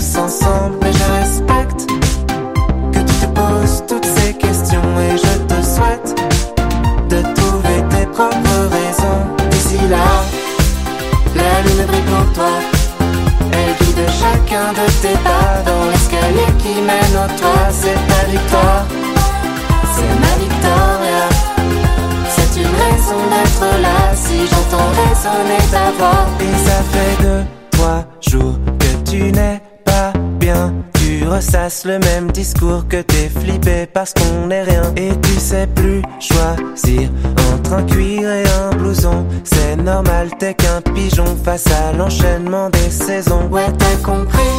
toi. 12.34 12.54
Elle 13.52 13.74
guide 13.84 14.06
chacun 14.20 14.72
de 14.72 14.86
tes 15.02 15.18
pas 15.22 15.62
dans 15.66 15.84
l'escalier 15.90 16.52
qui 16.58 16.80
mène 16.80 17.16
au 17.24 17.28
toit. 17.38 17.68
C'est 17.70 18.00
ta 18.10 18.30
victoire, 18.30 18.84
c'est 19.94 20.14
ma 20.24 20.34
victoria. 20.44 21.24
C'est 22.34 22.60
une 22.60 22.74
raison 22.84 23.20
d'être 23.32 23.80
là 23.80 24.14
si 24.14 24.46
j'entends 24.50 24.90
résonner 25.02 25.62
ta 25.70 25.90
voix. 25.98 26.26
Et 26.40 26.54
ça 26.66 26.78
fait 26.92 27.22
deux, 27.22 27.44
trois 27.70 28.04
jours 28.20 28.58
que 28.78 29.10
tu 29.10 29.32
n'es 29.32 29.60
pas 29.84 30.12
bien. 30.38 30.72
Ressasses 31.32 31.86
le 31.86 31.98
même 31.98 32.30
discours 32.30 32.86
que 32.88 33.00
t'es 33.00 33.30
flippé 33.30 33.86
parce 33.86 34.12
qu'on 34.12 34.48
n'est 34.48 34.64
rien. 34.64 34.82
Et 34.98 35.18
tu 35.22 35.40
sais 35.40 35.66
plus 35.66 36.02
choisir 36.20 37.08
entre 37.54 37.72
un 37.72 37.82
cuir 37.84 38.30
et 38.30 38.44
un 38.46 38.76
blouson. 38.76 39.24
C'est 39.42 39.76
normal, 39.76 40.28
t'es 40.38 40.52
qu'un 40.52 40.82
pigeon 40.82 41.24
face 41.42 41.64
à 41.68 41.94
l'enchaînement 41.94 42.68
des 42.68 42.90
saisons. 42.90 43.48
Ouais, 43.50 43.72
t'as 43.78 43.96
compris 44.04 44.52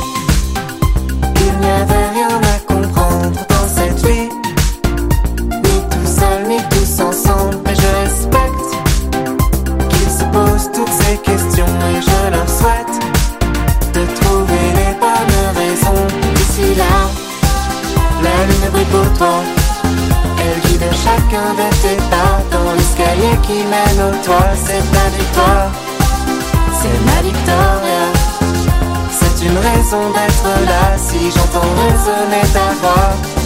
qu'il 1.36 1.60
n'y 1.60 1.70
avait 1.70 2.10
rien 2.10 2.42
à 2.42 2.58
comprendre 2.58 2.73
Elle 18.86 20.60
guide 20.62 20.84
chacun 20.92 21.54
de 21.54 21.68
tes 21.82 21.96
pas 22.10 22.42
dans 22.52 22.74
l'escalier 22.74 23.38
qui 23.42 23.64
mène 23.64 24.00
au 24.08 24.12
toit. 24.26 24.52
C'est 24.56 24.84
ta 24.92 25.06
victoire, 25.18 25.72
c'est 26.80 27.00
ma 27.06 27.22
victoria. 27.22 28.04
C'est 29.10 29.46
une 29.46 29.58
raison 29.58 30.10
d'être 30.12 30.66
là 30.68 30.98
si 30.98 31.32
j'entends 31.32 31.74
résonner 31.88 32.46
ta 32.52 32.74
voix. 32.82 33.43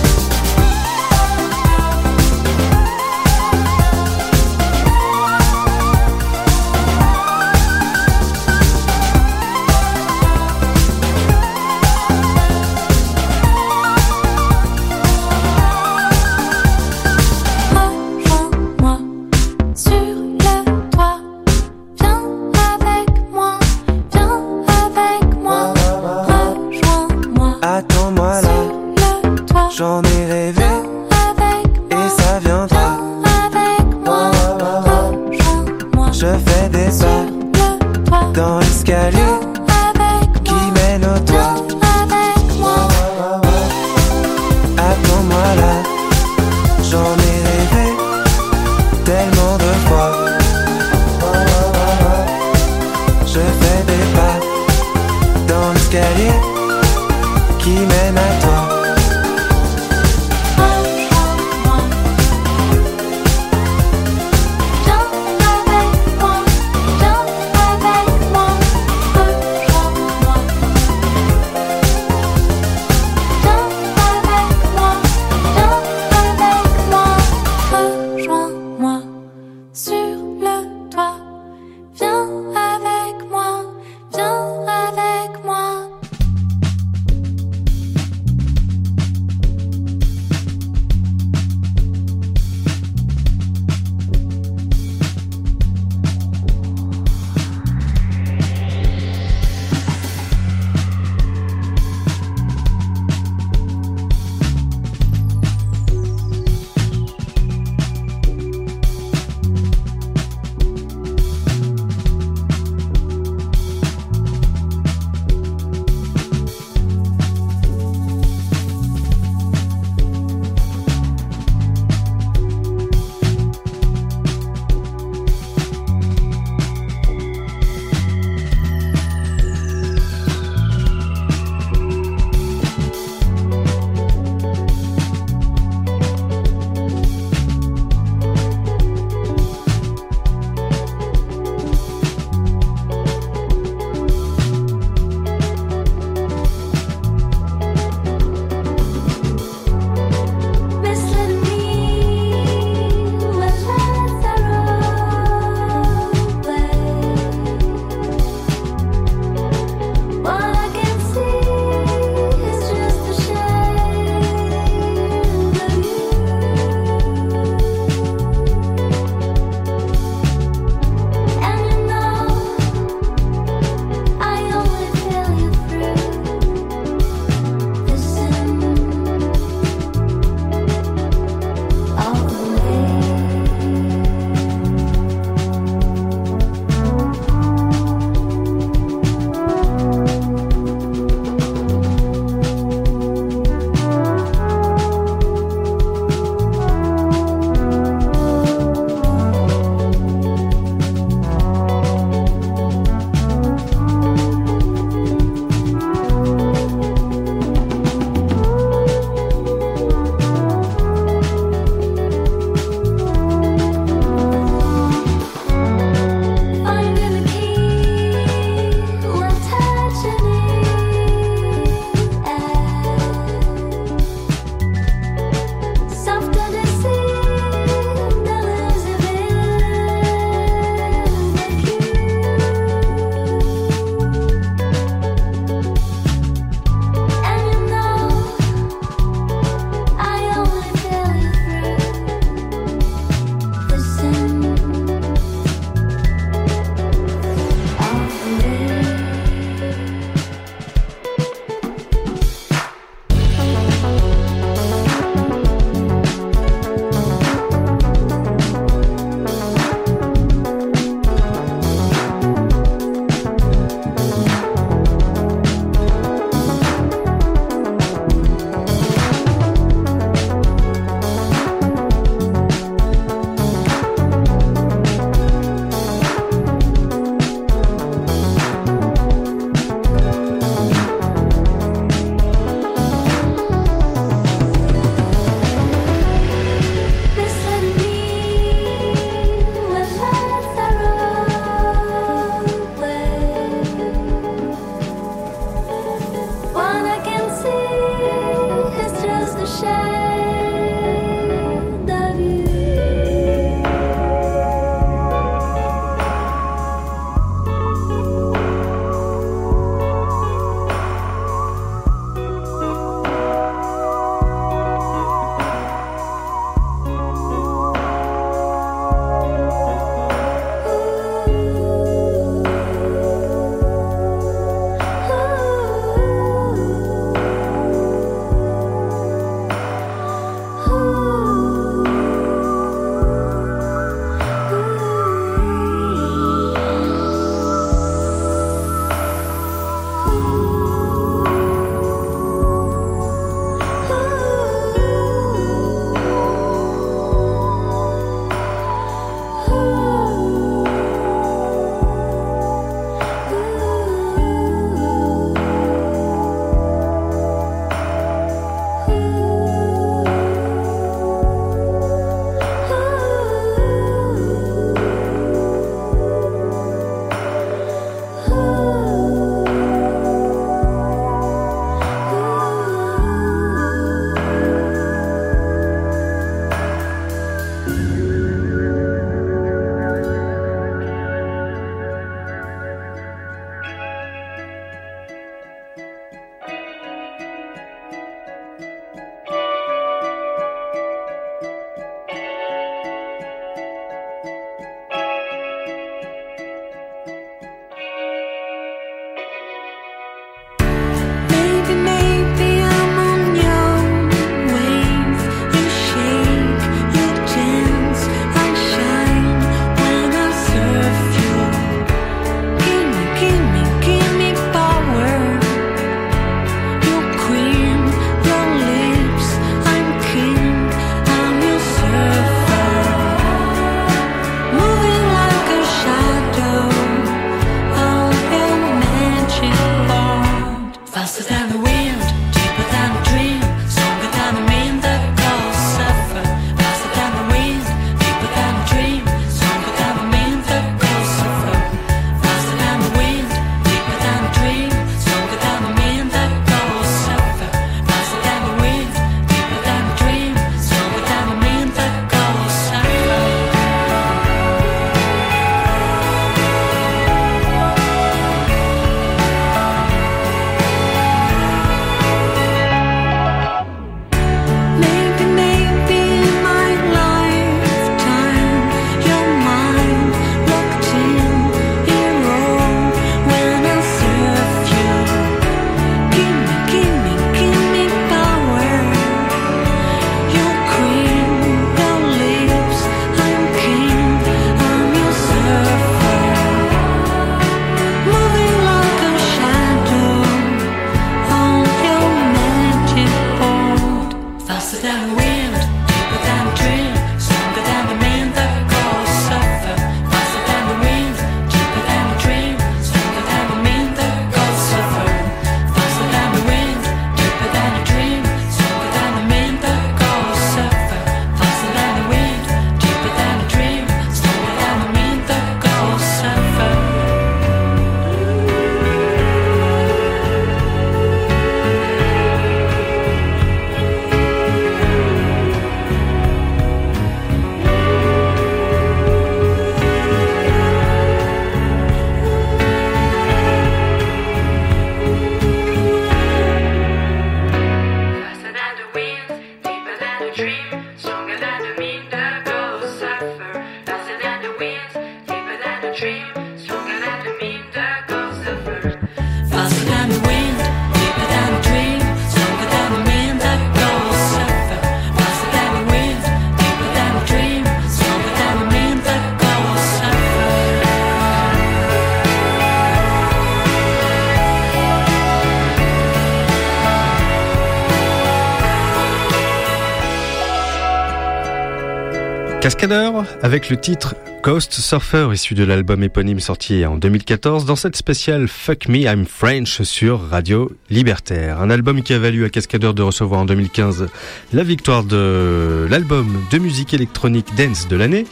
Cascadeur 572.67 573.23
avec 573.41 573.69
le 573.69 573.77
titre 573.77 574.13
Coast 574.43 574.73
Surfer 574.73 575.29
issu 575.31 575.53
de 575.53 575.63
l'album 575.63 576.03
éponyme 576.03 576.41
sorti 576.41 576.85
en 576.85 576.97
2014 576.97 577.63
dans 577.63 577.77
cette 577.77 577.95
spéciale 577.95 578.49
Fuck 578.49 578.89
Me 578.89 579.03
I'm 579.03 579.25
French 579.25 579.83
sur 579.83 580.27
Radio 580.27 580.69
Libertaire. 580.89 581.61
Un 581.61 581.69
album 581.69 582.03
qui 582.03 582.13
a 582.13 582.19
valu 582.19 582.43
à 582.43 582.49
Cascadeur 582.49 582.93
de 582.93 583.01
recevoir 583.01 583.39
en 583.39 583.45
2015 583.45 584.07
la 584.51 584.63
victoire 584.63 585.05
de 585.05 585.87
l'album 585.89 586.43
de 586.51 586.57
musique 586.57 586.93
électronique 586.93 587.55
dance 587.55 587.87
de 587.87 587.95
l'année. 587.95 588.25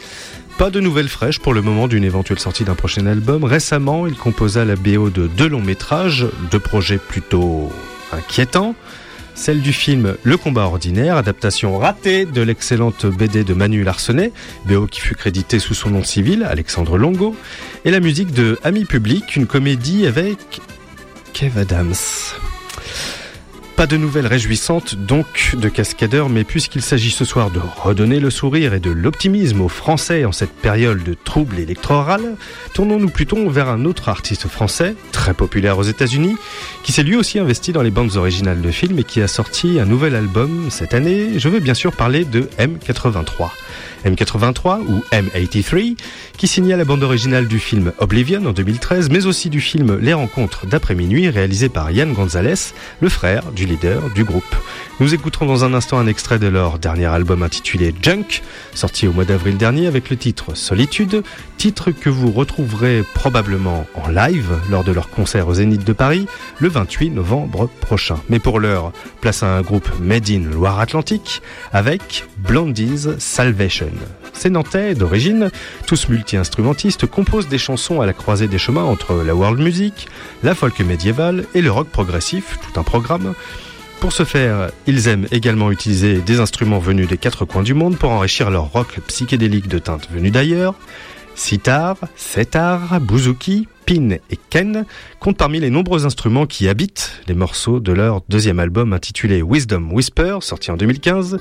Pas 0.58 0.68
de 0.68 0.80
nouvelles 0.80 1.08
fraîches 1.08 1.38
pour 1.38 1.54
le 1.54 1.62
moment 1.62 1.88
d'une 1.88 2.04
éventuelle 2.04 2.38
sortie 2.38 2.64
d'un 2.64 2.74
prochain 2.74 3.06
album. 3.06 3.42
Récemment, 3.42 4.06
il 4.06 4.16
composa 4.16 4.66
la 4.66 4.76
BO 4.76 5.08
de 5.08 5.28
deux 5.28 5.48
longs 5.48 5.62
métrages, 5.62 6.26
deux 6.50 6.60
projets 6.60 6.98
plutôt 6.98 7.72
inquiétants. 8.12 8.74
Celle 9.46 9.60
du 9.60 9.72
film 9.72 10.16
Le 10.24 10.36
combat 10.36 10.62
ordinaire, 10.62 11.16
adaptation 11.16 11.78
ratée 11.78 12.24
de 12.24 12.42
l'excellente 12.42 13.06
BD 13.06 13.44
de 13.44 13.54
Manu 13.54 13.84
Larsenet, 13.84 14.32
BO 14.64 14.88
qui 14.88 15.00
fut 15.00 15.14
crédité 15.14 15.60
sous 15.60 15.72
son 15.72 15.90
nom 15.90 16.02
civil, 16.02 16.42
Alexandre 16.42 16.98
Longo, 16.98 17.36
et 17.84 17.92
la 17.92 18.00
musique 18.00 18.32
de 18.32 18.58
Ami 18.64 18.86
Public, 18.86 19.36
une 19.36 19.46
comédie 19.46 20.04
avec 20.04 20.60
Kev 21.32 21.60
Adams. 21.60 21.94
Pas 23.76 23.86
de 23.86 23.98
nouvelles 23.98 24.26
réjouissantes 24.26 24.94
donc 24.94 25.54
de 25.54 25.68
Cascadeur, 25.68 26.30
mais 26.30 26.44
puisqu'il 26.44 26.80
s'agit 26.80 27.10
ce 27.10 27.26
soir 27.26 27.50
de 27.50 27.60
redonner 27.60 28.20
le 28.20 28.30
sourire 28.30 28.72
et 28.72 28.80
de 28.80 28.90
l'optimisme 28.90 29.60
aux 29.60 29.68
Français 29.68 30.24
en 30.24 30.32
cette 30.32 30.54
période 30.54 31.04
de 31.04 31.12
trouble 31.12 31.58
électoral, 31.58 32.36
tournons-nous 32.72 33.10
plutôt 33.10 33.50
vers 33.50 33.68
un 33.68 33.84
autre 33.84 34.08
artiste 34.08 34.48
français, 34.48 34.96
très 35.12 35.34
populaire 35.34 35.76
aux 35.76 35.82
États-Unis, 35.82 36.36
qui 36.86 36.92
s'est 36.92 37.02
lui 37.02 37.16
aussi 37.16 37.40
investi 37.40 37.72
dans 37.72 37.82
les 37.82 37.90
bandes 37.90 38.14
originales 38.14 38.60
de 38.60 38.70
films 38.70 39.00
et 39.00 39.02
qui 39.02 39.20
a 39.20 39.26
sorti 39.26 39.80
un 39.80 39.84
nouvel 39.84 40.14
album 40.14 40.70
cette 40.70 40.94
année. 40.94 41.36
Je 41.36 41.48
veux 41.48 41.58
bien 41.58 41.74
sûr 41.74 41.90
parler 41.90 42.24
de 42.24 42.42
M83. 42.60 43.50
M83 44.04 44.80
ou 44.86 45.02
M83, 45.12 45.96
qui 46.36 46.46
signa 46.46 46.76
la 46.76 46.84
bande 46.84 47.02
originale 47.02 47.48
du 47.48 47.58
film 47.58 47.92
Oblivion 47.98 48.44
en 48.46 48.52
2013, 48.52 49.10
mais 49.10 49.26
aussi 49.26 49.50
du 49.50 49.60
film 49.60 49.98
Les 50.00 50.12
Rencontres 50.12 50.66
d'après 50.66 50.94
minuit, 50.94 51.28
réalisé 51.28 51.68
par 51.68 51.90
Yann 51.90 52.12
Gonzalez, 52.12 52.72
le 53.00 53.08
frère 53.08 53.52
du 53.52 53.66
leader 53.66 54.10
du 54.14 54.24
groupe. 54.24 54.44
Nous 54.98 55.12
écouterons 55.12 55.44
dans 55.44 55.64
un 55.64 55.74
instant 55.74 55.98
un 55.98 56.06
extrait 56.06 56.38
de 56.38 56.46
leur 56.46 56.78
dernier 56.78 57.04
album 57.04 57.42
intitulé 57.42 57.94
Junk, 58.00 58.42
sorti 58.72 59.06
au 59.06 59.12
mois 59.12 59.26
d'avril 59.26 59.58
dernier 59.58 59.86
avec 59.86 60.08
le 60.08 60.16
titre 60.16 60.56
Solitude, 60.56 61.22
titre 61.58 61.90
que 61.90 62.08
vous 62.08 62.30
retrouverez 62.30 63.04
probablement 63.14 63.86
en 63.94 64.08
live 64.08 64.58
lors 64.70 64.84
de 64.84 64.92
leur 64.92 65.10
concert 65.10 65.48
au 65.48 65.54
Zénith 65.54 65.84
de 65.84 65.92
Paris 65.92 66.26
le 66.60 66.68
28 66.68 67.10
novembre 67.10 67.68
prochain. 67.82 68.16
Mais 68.30 68.38
pour 68.38 68.58
l'heure, 68.58 68.92
place 69.20 69.42
à 69.42 69.48
un 69.48 69.60
groupe 69.60 69.90
Made 70.00 70.30
in 70.30 70.50
Loire-Atlantique 70.50 71.42
avec 71.74 72.24
Blondie's 72.38 73.18
Salvation. 73.18 73.75
Ces 74.32 74.50
Nantais, 74.50 74.94
d'origine, 74.94 75.50
tous 75.86 76.08
multi-instrumentistes, 76.08 77.06
composent 77.06 77.48
des 77.48 77.58
chansons 77.58 78.00
à 78.00 78.06
la 78.06 78.12
croisée 78.12 78.48
des 78.48 78.58
chemins 78.58 78.84
entre 78.84 79.14
la 79.14 79.34
world 79.34 79.60
music, 79.60 80.08
la 80.42 80.54
folk 80.54 80.78
médiévale 80.80 81.44
et 81.54 81.62
le 81.62 81.70
rock 81.70 81.88
progressif, 81.88 82.58
tout 82.62 82.78
un 82.78 82.84
programme. 82.84 83.34
Pour 84.00 84.12
ce 84.12 84.24
faire, 84.24 84.70
ils 84.86 85.08
aiment 85.08 85.26
également 85.32 85.70
utiliser 85.70 86.18
des 86.18 86.38
instruments 86.38 86.78
venus 86.78 87.08
des 87.08 87.16
quatre 87.16 87.44
coins 87.44 87.62
du 87.62 87.74
monde 87.74 87.96
pour 87.96 88.10
enrichir 88.10 88.50
leur 88.50 88.64
rock 88.64 89.00
psychédélique 89.06 89.68
de 89.68 89.78
teintes 89.78 90.08
venues 90.12 90.30
d'ailleurs. 90.30 90.74
Sitar, 91.36 91.96
setar, 92.16 92.98
bouzouki, 93.00 93.68
pin 93.84 94.10
et 94.30 94.38
ken 94.50 94.86
comptent 95.20 95.36
parmi 95.36 95.60
les 95.60 95.70
nombreux 95.70 96.06
instruments 96.06 96.46
qui 96.46 96.66
habitent 96.66 97.20
les 97.28 97.34
morceaux 97.34 97.78
de 97.78 97.92
leur 97.92 98.22
deuxième 98.28 98.58
album 98.58 98.92
intitulé 98.94 99.42
Wisdom 99.42 99.90
Whisper, 99.92 100.38
sorti 100.40 100.70
en 100.70 100.76
2015, 100.76 101.38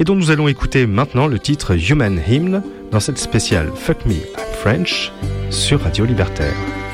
et 0.00 0.04
dont 0.04 0.16
nous 0.16 0.30
allons 0.30 0.48
écouter 0.48 0.86
maintenant 0.86 1.28
le 1.28 1.38
titre 1.38 1.76
Human 1.90 2.20
Hymn 2.28 2.62
dans 2.90 3.00
cette 3.00 3.18
spéciale 3.18 3.70
Fuck 3.74 4.04
Me 4.04 4.14
I'm 4.14 4.54
French 4.60 5.12
sur 5.50 5.80
Radio 5.80 6.04
Libertaire. 6.04 6.85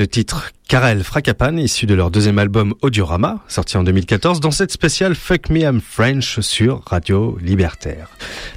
Le 0.00 0.06
titre 0.06 0.50
Karel 0.66 1.04
Frakapan, 1.04 1.58
issu 1.58 1.84
de 1.84 1.92
leur 1.92 2.10
deuxième 2.10 2.38
album 2.38 2.74
Audiorama, 2.80 3.40
sorti 3.48 3.76
en 3.76 3.82
2014, 3.82 4.40
dans 4.40 4.50
cette 4.50 4.72
spéciale 4.72 5.14
Fuck 5.14 5.50
Me 5.50 5.60
I'm 5.60 5.82
French 5.82 6.40
sur 6.40 6.82
Radio 6.86 7.36
Libertaire. 7.42 8.08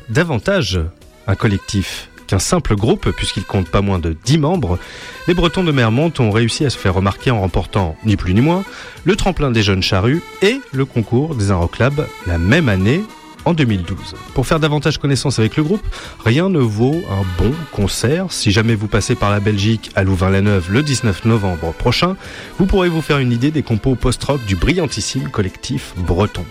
Davantage 0.07 0.80
un 1.28 1.36
collectif 1.36 2.07
qu'un 2.28 2.40
simple 2.40 2.78
groupe, 2.78 3.11
puisqu'il 3.11 3.44
compte 3.44 3.68
pas 3.68 3.82
moins 3.82 3.99
de 3.99 4.15
10 4.24 4.38
membres, 4.38 4.80
les 5.28 5.34
Bretons 5.34 5.65
de 5.65 5.74
Mermont 5.74 6.14
ont 6.20 6.32
réussi 6.32 6.64
à 6.64 6.70
se 6.70 6.78
faire 6.78 6.94
remarquer 6.94 7.30
en 7.30 7.41
remportant, 7.41 7.98
ni 8.06 8.15
plus 8.15 8.34
ni 8.34 8.40
moins, 8.40 8.64
le 9.03 9.18
tremplin 9.18 9.52
des 9.52 9.64
jeunes 9.64 9.84
charrues 9.84 10.22
et 10.41 10.61
le 10.72 10.86
concours 10.86 11.36
des 11.36 11.53
Club 11.74 12.07
la 12.26 12.38
même 12.38 12.70
année 12.70 13.03
en 13.45 13.53
2012. 13.53 14.15
Pour 14.34 14.48
faire 14.48 14.60
davantage 14.60 14.98
connaissance 14.98 15.40
avec 15.40 15.57
le 15.57 15.64
groupe, 15.64 15.86
rien 16.24 16.49
ne 16.49 16.60
vaut 16.60 17.03
un 17.10 17.24
bon 17.41 17.53
concert. 17.72 18.28
Si 18.32 18.52
jamais 18.52 18.76
vous 18.76 18.88
passez 18.88 19.15
par 19.15 19.32
la 19.32 19.40
Belgique 19.40 19.91
à 19.95 20.03
Louvain-la-Neuve 20.03 20.72
le 20.72 20.84
19 20.84 21.26
novembre 21.26 21.74
prochain, 21.74 22.15
vous 22.57 22.65
pourrez 22.65 22.90
vous 22.90 23.02
faire 23.02 23.20
une 23.20 23.32
idée 23.32 23.52
des 23.52 23.64
compos 23.64 23.95
post-rock 23.95 24.44
du 24.45 24.56
brillantissime 24.56 25.30
collectif 25.30 25.94
breton. 25.98 26.45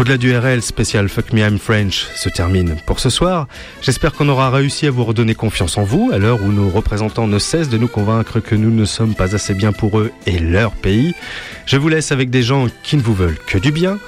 Au-delà 0.00 0.16
du 0.16 0.34
RL 0.34 0.62
spécial 0.62 1.10
Fuck 1.10 1.32
Me 1.34 1.40
I'm 1.40 1.58
French 1.58 2.06
se 2.16 2.30
termine 2.30 2.76
pour 2.86 3.00
ce 3.00 3.10
soir. 3.10 3.48
J'espère 3.82 4.12
qu'on 4.12 4.30
aura 4.30 4.50
réussi 4.50 4.86
à 4.86 4.90
vous 4.90 5.04
redonner 5.04 5.34
confiance 5.34 5.76
en 5.76 5.82
vous 5.82 6.10
à 6.10 6.16
l'heure 6.16 6.42
où 6.42 6.52
nos 6.52 6.70
représentants 6.70 7.26
ne 7.26 7.38
cessent 7.38 7.68
de 7.68 7.76
nous 7.76 7.88
convaincre 7.88 8.40
que 8.40 8.54
nous 8.54 8.70
ne 8.70 8.86
sommes 8.86 9.14
pas 9.14 9.34
assez 9.34 9.52
bien 9.52 9.72
pour 9.72 9.98
eux 9.98 10.10
et 10.26 10.38
leur 10.38 10.72
pays. 10.72 11.12
Je 11.66 11.76
vous 11.76 11.90
laisse 11.90 12.12
avec 12.12 12.30
des 12.30 12.42
gens 12.42 12.68
qui 12.82 12.96
ne 12.96 13.02
vous 13.02 13.12
veulent 13.12 13.38
que 13.46 13.58
du 13.58 13.72
bien. 13.72 13.98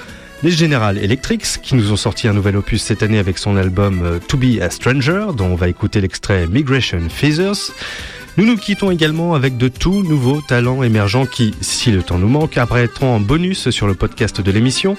Les 0.45 0.51
General 0.51 0.99
Electrics, 0.99 1.61
qui 1.63 1.77
nous 1.77 1.93
ont 1.93 1.97
sorti 1.97 2.27
un 2.27 2.33
nouvel 2.33 2.57
opus 2.57 2.83
cette 2.83 3.05
année 3.05 3.19
avec 3.19 3.39
son 3.39 3.57
album 3.57 4.03
euh, 4.03 4.19
To 4.27 4.37
Be 4.37 4.61
a 4.61 4.71
Stranger, 4.71 5.27
dont 5.37 5.47
on 5.47 5.55
va 5.55 5.69
écouter 5.69 6.01
l'extrait 6.01 6.49
Migration 6.49 6.99
Feathers. 7.09 7.71
Nous 8.37 8.45
nous 8.45 8.57
quittons 8.57 8.91
également 8.91 9.35
avec 9.35 9.57
de 9.57 9.69
tout 9.69 10.03
nouveaux 10.03 10.41
talents 10.41 10.83
émergents 10.83 11.27
qui, 11.27 11.55
si 11.61 11.93
le 11.93 12.03
temps 12.03 12.19
nous 12.19 12.29
manque, 12.29 12.59
apparaîtront 12.59 13.15
en 13.15 13.21
bonus 13.21 13.71
sur 13.71 13.87
le 13.87 13.95
podcast 13.95 14.41
de 14.41 14.51
l'émission. 14.51 14.97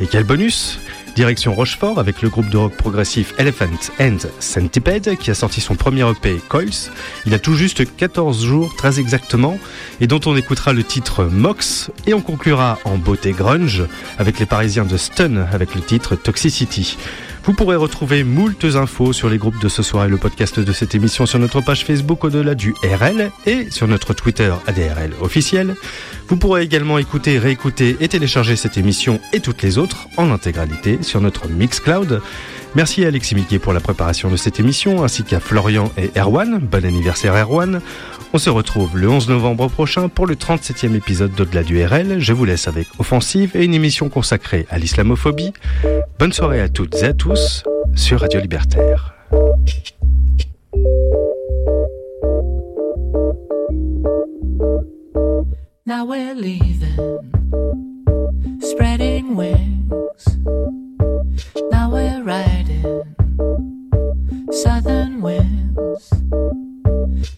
Et 0.00 0.06
quel 0.06 0.24
bonus? 0.24 0.78
Direction 1.16 1.54
Rochefort 1.54 1.98
avec 1.98 2.20
le 2.20 2.28
groupe 2.28 2.50
de 2.50 2.58
rock 2.58 2.76
progressif 2.76 3.32
Elephant 3.38 3.64
and 3.98 4.18
Centipede 4.38 5.16
qui 5.16 5.30
a 5.30 5.34
sorti 5.34 5.62
son 5.62 5.74
premier 5.74 6.08
EP 6.08 6.38
Coils. 6.48 6.90
Il 7.24 7.32
a 7.32 7.38
tout 7.38 7.54
juste 7.54 7.96
14 7.96 8.44
jours 8.44 8.76
très 8.76 9.00
exactement 9.00 9.58
et 10.02 10.06
dont 10.06 10.20
on 10.26 10.36
écoutera 10.36 10.74
le 10.74 10.84
titre 10.84 11.24
Mox 11.24 11.90
et 12.06 12.12
on 12.12 12.20
conclura 12.20 12.78
en 12.84 12.98
beauté 12.98 13.32
grunge 13.32 13.84
avec 14.18 14.38
les 14.38 14.46
parisiens 14.46 14.84
de 14.84 14.98
Stun 14.98 15.46
avec 15.50 15.74
le 15.74 15.80
titre 15.80 16.16
Toxicity. 16.16 16.98
Vous 17.46 17.52
pourrez 17.52 17.76
retrouver 17.76 18.24
moultes 18.24 18.64
infos 18.74 19.12
sur 19.12 19.30
les 19.30 19.38
groupes 19.38 19.60
de 19.60 19.68
ce 19.68 19.84
soir 19.84 20.04
et 20.06 20.08
le 20.08 20.16
podcast 20.16 20.58
de 20.58 20.72
cette 20.72 20.96
émission 20.96 21.26
sur 21.26 21.38
notre 21.38 21.60
page 21.60 21.84
Facebook 21.84 22.24
au-delà 22.24 22.56
du 22.56 22.74
RL 22.82 23.30
et 23.46 23.70
sur 23.70 23.86
notre 23.86 24.14
Twitter 24.14 24.52
ADRL 24.66 25.12
officiel. 25.20 25.76
Vous 26.26 26.38
pourrez 26.38 26.62
également 26.62 26.98
écouter, 26.98 27.38
réécouter 27.38 27.96
et 28.00 28.08
télécharger 28.08 28.56
cette 28.56 28.76
émission 28.76 29.20
et 29.32 29.38
toutes 29.38 29.62
les 29.62 29.78
autres 29.78 30.08
en 30.16 30.32
intégralité 30.32 30.98
sur 31.02 31.20
notre 31.20 31.48
Mixcloud. 31.48 32.20
Merci 32.74 33.04
à 33.04 33.08
Alexis 33.08 33.36
Miquet 33.36 33.60
pour 33.60 33.72
la 33.72 33.80
préparation 33.80 34.28
de 34.28 34.36
cette 34.36 34.58
émission, 34.58 35.04
ainsi 35.04 35.22
qu'à 35.22 35.38
Florian 35.38 35.92
et 35.96 36.10
Erwan. 36.18 36.58
Bon 36.58 36.84
anniversaire 36.84 37.36
Erwan. 37.36 37.80
On 38.36 38.38
se 38.38 38.50
retrouve 38.50 38.98
le 38.98 39.08
11 39.08 39.30
novembre 39.30 39.66
prochain 39.68 40.10
pour 40.10 40.26
le 40.26 40.34
37e 40.34 40.94
épisode 40.94 41.32
d'Au-delà 41.34 41.62
du 41.62 41.82
RL. 41.82 42.20
Je 42.20 42.34
vous 42.34 42.44
laisse 42.44 42.68
avec 42.68 42.86
Offensive 42.98 43.52
et 43.56 43.64
une 43.64 43.72
émission 43.72 44.10
consacrée 44.10 44.66
à 44.68 44.78
l'islamophobie. 44.78 45.54
Bonne 46.18 46.34
soirée 46.34 46.60
à 46.60 46.68
toutes 46.68 46.96
et 46.96 47.04
à 47.04 47.14
tous 47.14 47.64
sur 47.94 48.20
Radio 48.20 48.38
Libertaire. 48.38 49.14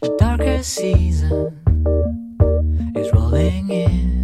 The 0.00 0.16
darker 0.18 0.62
season 0.62 1.60
is 2.96 3.12
rolling 3.12 3.70
in. 3.70 4.20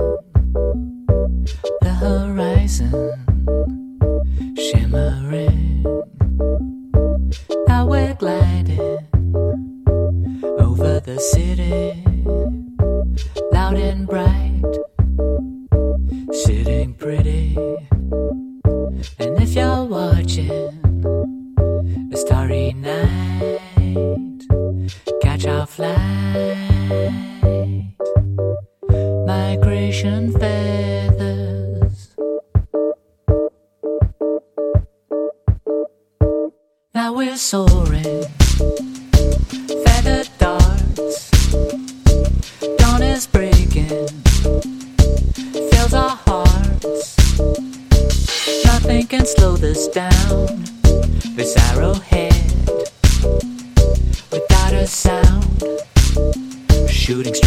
The 1.80 1.94
horizon 2.00 2.94
shimmering. 4.56 5.82
Now 7.68 7.86
we're 7.86 8.14
gliding 8.14 8.98
over 10.58 11.00
the 11.00 11.18
city 11.18 12.04
loud 13.52 13.76
and 13.76 14.06
bright, 14.06 14.62
sitting 16.32 16.94
pretty. 16.94 17.56
And 19.18 19.42
if 19.42 19.54
you're 19.54 19.84
watching 19.84 20.50
a 22.12 22.16
starry 22.16 22.72
night, 22.72 23.63
catch 25.20 25.46
our 25.46 25.66
flight. 25.66 25.96
Migration 29.26 30.32
feathers. 30.38 32.16
Now 36.94 37.12
we're 37.12 37.36
soaring. 37.36 38.24
Feathered 39.84 40.28
darts. 40.38 41.30
Dawn 42.78 43.02
is 43.02 43.26
breaking. 43.26 44.08
Fills 45.70 45.94
our 45.94 46.16
hearts. 46.26 47.16
Nothing 48.64 49.06
can 49.06 49.26
slow 49.26 49.56
this 49.56 49.88
down. 49.88 50.63
Shooting 57.05 57.43